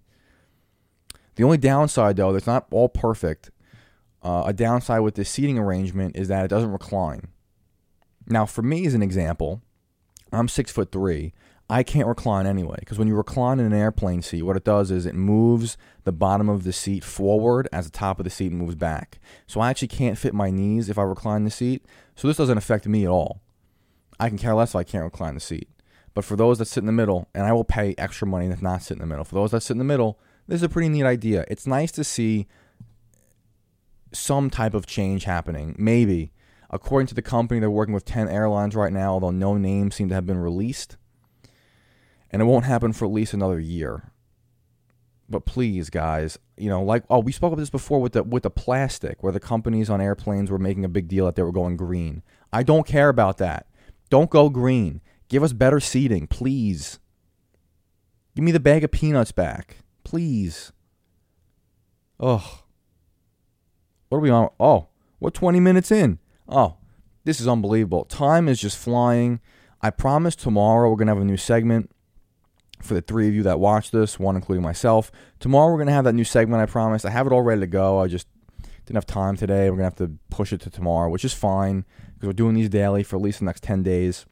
The 1.35 1.43
only 1.43 1.57
downside, 1.57 2.15
though, 2.15 2.33
that's 2.33 2.47
not 2.47 2.65
all 2.71 2.89
perfect. 2.89 3.51
Uh, 4.23 4.45
a 4.47 4.53
downside 4.53 5.01
with 5.01 5.13
this 5.13 5.29
seating 5.29 5.59
arrangement 5.59 6.15
is 6.15 6.29
that 6.29 6.45
it 6.45 6.47
doesn't 6.47 6.71
recline. 6.71 7.27
Now, 8.25 8.47
for 8.47 8.63
me, 8.63 8.87
as 8.87 8.95
an 8.95 9.03
example, 9.03 9.61
I'm 10.31 10.47
six 10.47 10.71
foot 10.71 10.91
three. 10.91 11.33
I 11.69 11.83
can't 11.83 12.07
recline 12.07 12.47
anyway 12.47 12.77
because 12.79 12.97
when 12.97 13.09
you 13.09 13.15
recline 13.15 13.59
in 13.59 13.65
an 13.65 13.73
airplane 13.73 14.21
seat, 14.21 14.43
what 14.43 14.55
it 14.55 14.63
does 14.63 14.89
is 14.89 15.05
it 15.05 15.15
moves 15.15 15.77
the 16.05 16.13
bottom 16.13 16.47
of 16.47 16.63
the 16.63 16.71
seat 16.71 17.03
forward 17.03 17.67
as 17.73 17.85
the 17.85 17.91
top 17.91 18.19
of 18.19 18.23
the 18.23 18.29
seat 18.29 18.53
moves 18.53 18.75
back. 18.75 19.19
So 19.47 19.59
I 19.59 19.69
actually 19.69 19.89
can't 19.89 20.17
fit 20.17 20.33
my 20.33 20.49
knees 20.49 20.89
if 20.89 20.97
I 20.97 21.03
recline 21.03 21.43
the 21.43 21.51
seat. 21.51 21.85
So 22.15 22.27
this 22.27 22.37
doesn't 22.37 22.57
affect 22.57 22.87
me 22.87 23.03
at 23.03 23.09
all. 23.09 23.41
I 24.17 24.29
can 24.29 24.37
care 24.37 24.55
less 24.55 24.71
if 24.71 24.77
I 24.77 24.83
can't 24.83 25.03
recline 25.03 25.33
the 25.33 25.41
seat. 25.41 25.67
But 26.13 26.23
for 26.23 26.35
those 26.37 26.57
that 26.59 26.65
sit 26.65 26.79
in 26.79 26.87
the 26.87 26.93
middle, 26.93 27.27
and 27.35 27.45
I 27.45 27.51
will 27.51 27.65
pay 27.65 27.93
extra 27.97 28.25
money 28.25 28.47
to 28.47 28.63
not 28.63 28.81
sit 28.81 28.95
in 28.95 29.01
the 29.01 29.05
middle. 29.05 29.25
For 29.25 29.35
those 29.35 29.51
that 29.51 29.61
sit 29.61 29.73
in 29.73 29.77
the 29.77 29.83
middle, 29.83 30.19
this 30.47 30.57
is 30.57 30.63
a 30.63 30.69
pretty 30.69 30.89
neat 30.89 31.03
idea. 31.03 31.45
It's 31.49 31.67
nice 31.67 31.91
to 31.91 32.03
see 32.03 32.47
some 34.13 34.49
type 34.49 34.73
of 34.73 34.85
change 34.85 35.25
happening. 35.25 35.75
Maybe. 35.77 36.31
According 36.69 37.07
to 37.07 37.13
the 37.13 37.21
company, 37.21 37.59
they're 37.59 37.69
working 37.69 37.93
with 37.93 38.05
10 38.05 38.29
airlines 38.29 38.75
right 38.75 38.91
now, 38.91 39.13
although 39.13 39.31
no 39.31 39.57
names 39.57 39.95
seem 39.95 40.09
to 40.09 40.15
have 40.15 40.25
been 40.25 40.39
released. 40.39 40.97
And 42.37 42.43
it 42.43 42.45
won't 42.45 42.65
happen 42.65 42.93
for 42.93 43.05
at 43.05 43.11
least 43.11 43.33
another 43.33 43.59
year. 43.59 44.11
but 45.27 45.47
please, 45.47 45.89
guys, 45.89 46.37
you 46.55 46.69
know, 46.69 46.83
like 46.83 47.03
oh, 47.09 47.17
we 47.17 47.31
spoke 47.31 47.51
about 47.51 47.59
this 47.59 47.71
before 47.71 47.99
with 47.99 48.13
the 48.13 48.21
with 48.21 48.43
the 48.43 48.51
plastic, 48.51 49.23
where 49.23 49.33
the 49.33 49.39
companies 49.39 49.89
on 49.89 49.99
airplanes 50.01 50.51
were 50.51 50.59
making 50.59 50.85
a 50.85 50.87
big 50.87 51.07
deal 51.07 51.25
that 51.25 51.35
they 51.35 51.41
were 51.41 51.51
going 51.51 51.77
green. 51.77 52.21
I 52.53 52.61
don't 52.61 52.85
care 52.85 53.09
about 53.09 53.39
that. 53.39 53.65
Don't 54.11 54.29
go 54.29 54.49
green. 54.49 55.01
Give 55.29 55.41
us 55.41 55.51
better 55.51 55.79
seating, 55.79 56.27
please. 56.27 56.99
Give 58.35 58.45
me 58.45 58.51
the 58.51 58.59
bag 58.59 58.83
of 58.83 58.91
peanuts 58.91 59.31
back, 59.31 59.77
please. 60.03 60.71
Ugh. 62.19 62.59
What 64.09 64.19
are 64.19 64.21
we 64.21 64.29
on? 64.29 64.49
Oh, 64.59 64.89
we're 65.19 65.31
20 65.31 65.59
minutes 65.59 65.91
in. 65.91 66.19
Oh, 66.47 66.77
this 67.23 67.41
is 67.41 67.47
unbelievable. 67.47 68.05
Time 68.05 68.47
is 68.47 68.61
just 68.61 68.77
flying. 68.77 69.39
I 69.81 69.89
promise 69.89 70.35
tomorrow 70.35 70.87
we're 70.91 70.97
going 70.97 71.07
to 71.07 71.15
have 71.15 71.21
a 71.23 71.25
new 71.25 71.35
segment 71.35 71.89
for 72.81 72.93
the 72.93 73.01
three 73.01 73.27
of 73.27 73.33
you 73.33 73.43
that 73.43 73.59
watch 73.59 73.91
this, 73.91 74.19
one 74.19 74.35
including 74.35 74.63
myself. 74.63 75.11
Tomorrow 75.39 75.71
we're 75.71 75.77
going 75.77 75.87
to 75.87 75.93
have 75.93 76.05
that 76.05 76.13
new 76.13 76.23
segment, 76.23 76.61
I 76.61 76.65
promise. 76.65 77.05
I 77.05 77.09
have 77.09 77.27
it 77.27 77.33
all 77.33 77.41
ready 77.41 77.61
to 77.61 77.67
go. 77.67 77.99
I 77.99 78.07
just 78.07 78.27
didn't 78.85 78.97
have 78.97 79.05
time 79.05 79.35
today. 79.35 79.69
We're 79.69 79.77
going 79.77 79.91
to 79.91 80.01
have 80.01 80.09
to 80.09 80.17
push 80.29 80.53
it 80.53 80.61
to 80.61 80.69
tomorrow, 80.69 81.09
which 81.09 81.25
is 81.25 81.33
fine 81.33 81.85
because 82.13 82.27
we're 82.27 82.33
doing 82.33 82.55
these 82.55 82.69
daily 82.69 83.03
for 83.03 83.17
at 83.17 83.21
least 83.21 83.39
the 83.39 83.45
next 83.45 83.63
10 83.63 83.83
days. 83.83 84.25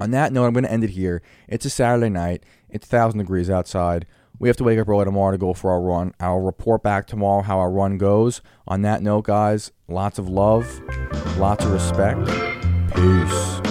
On 0.00 0.12
that 0.12 0.32
note, 0.32 0.46
I'm 0.46 0.52
going 0.52 0.64
to 0.64 0.72
end 0.72 0.84
it 0.84 0.90
here. 0.90 1.20
It's 1.48 1.64
a 1.64 1.70
Saturday 1.70 2.10
night. 2.10 2.44
It's 2.68 2.86
1,000 2.86 3.18
degrees 3.18 3.50
outside. 3.50 4.06
We 4.38 4.48
have 4.48 4.56
to 4.58 4.64
wake 4.64 4.78
up 4.78 4.88
early 4.88 5.04
tomorrow 5.04 5.32
to 5.32 5.38
go 5.38 5.52
for 5.52 5.70
our 5.70 5.80
run. 5.80 6.14
I'll 6.18 6.40
report 6.40 6.82
back 6.82 7.06
tomorrow 7.06 7.42
how 7.42 7.58
our 7.58 7.70
run 7.70 7.98
goes. 7.98 8.40
On 8.66 8.82
that 8.82 9.02
note, 9.02 9.26
guys, 9.26 9.72
lots 9.86 10.18
of 10.18 10.28
love, 10.28 10.80
lots 11.36 11.64
of 11.64 11.72
respect. 11.72 12.24
Peace. 12.94 13.69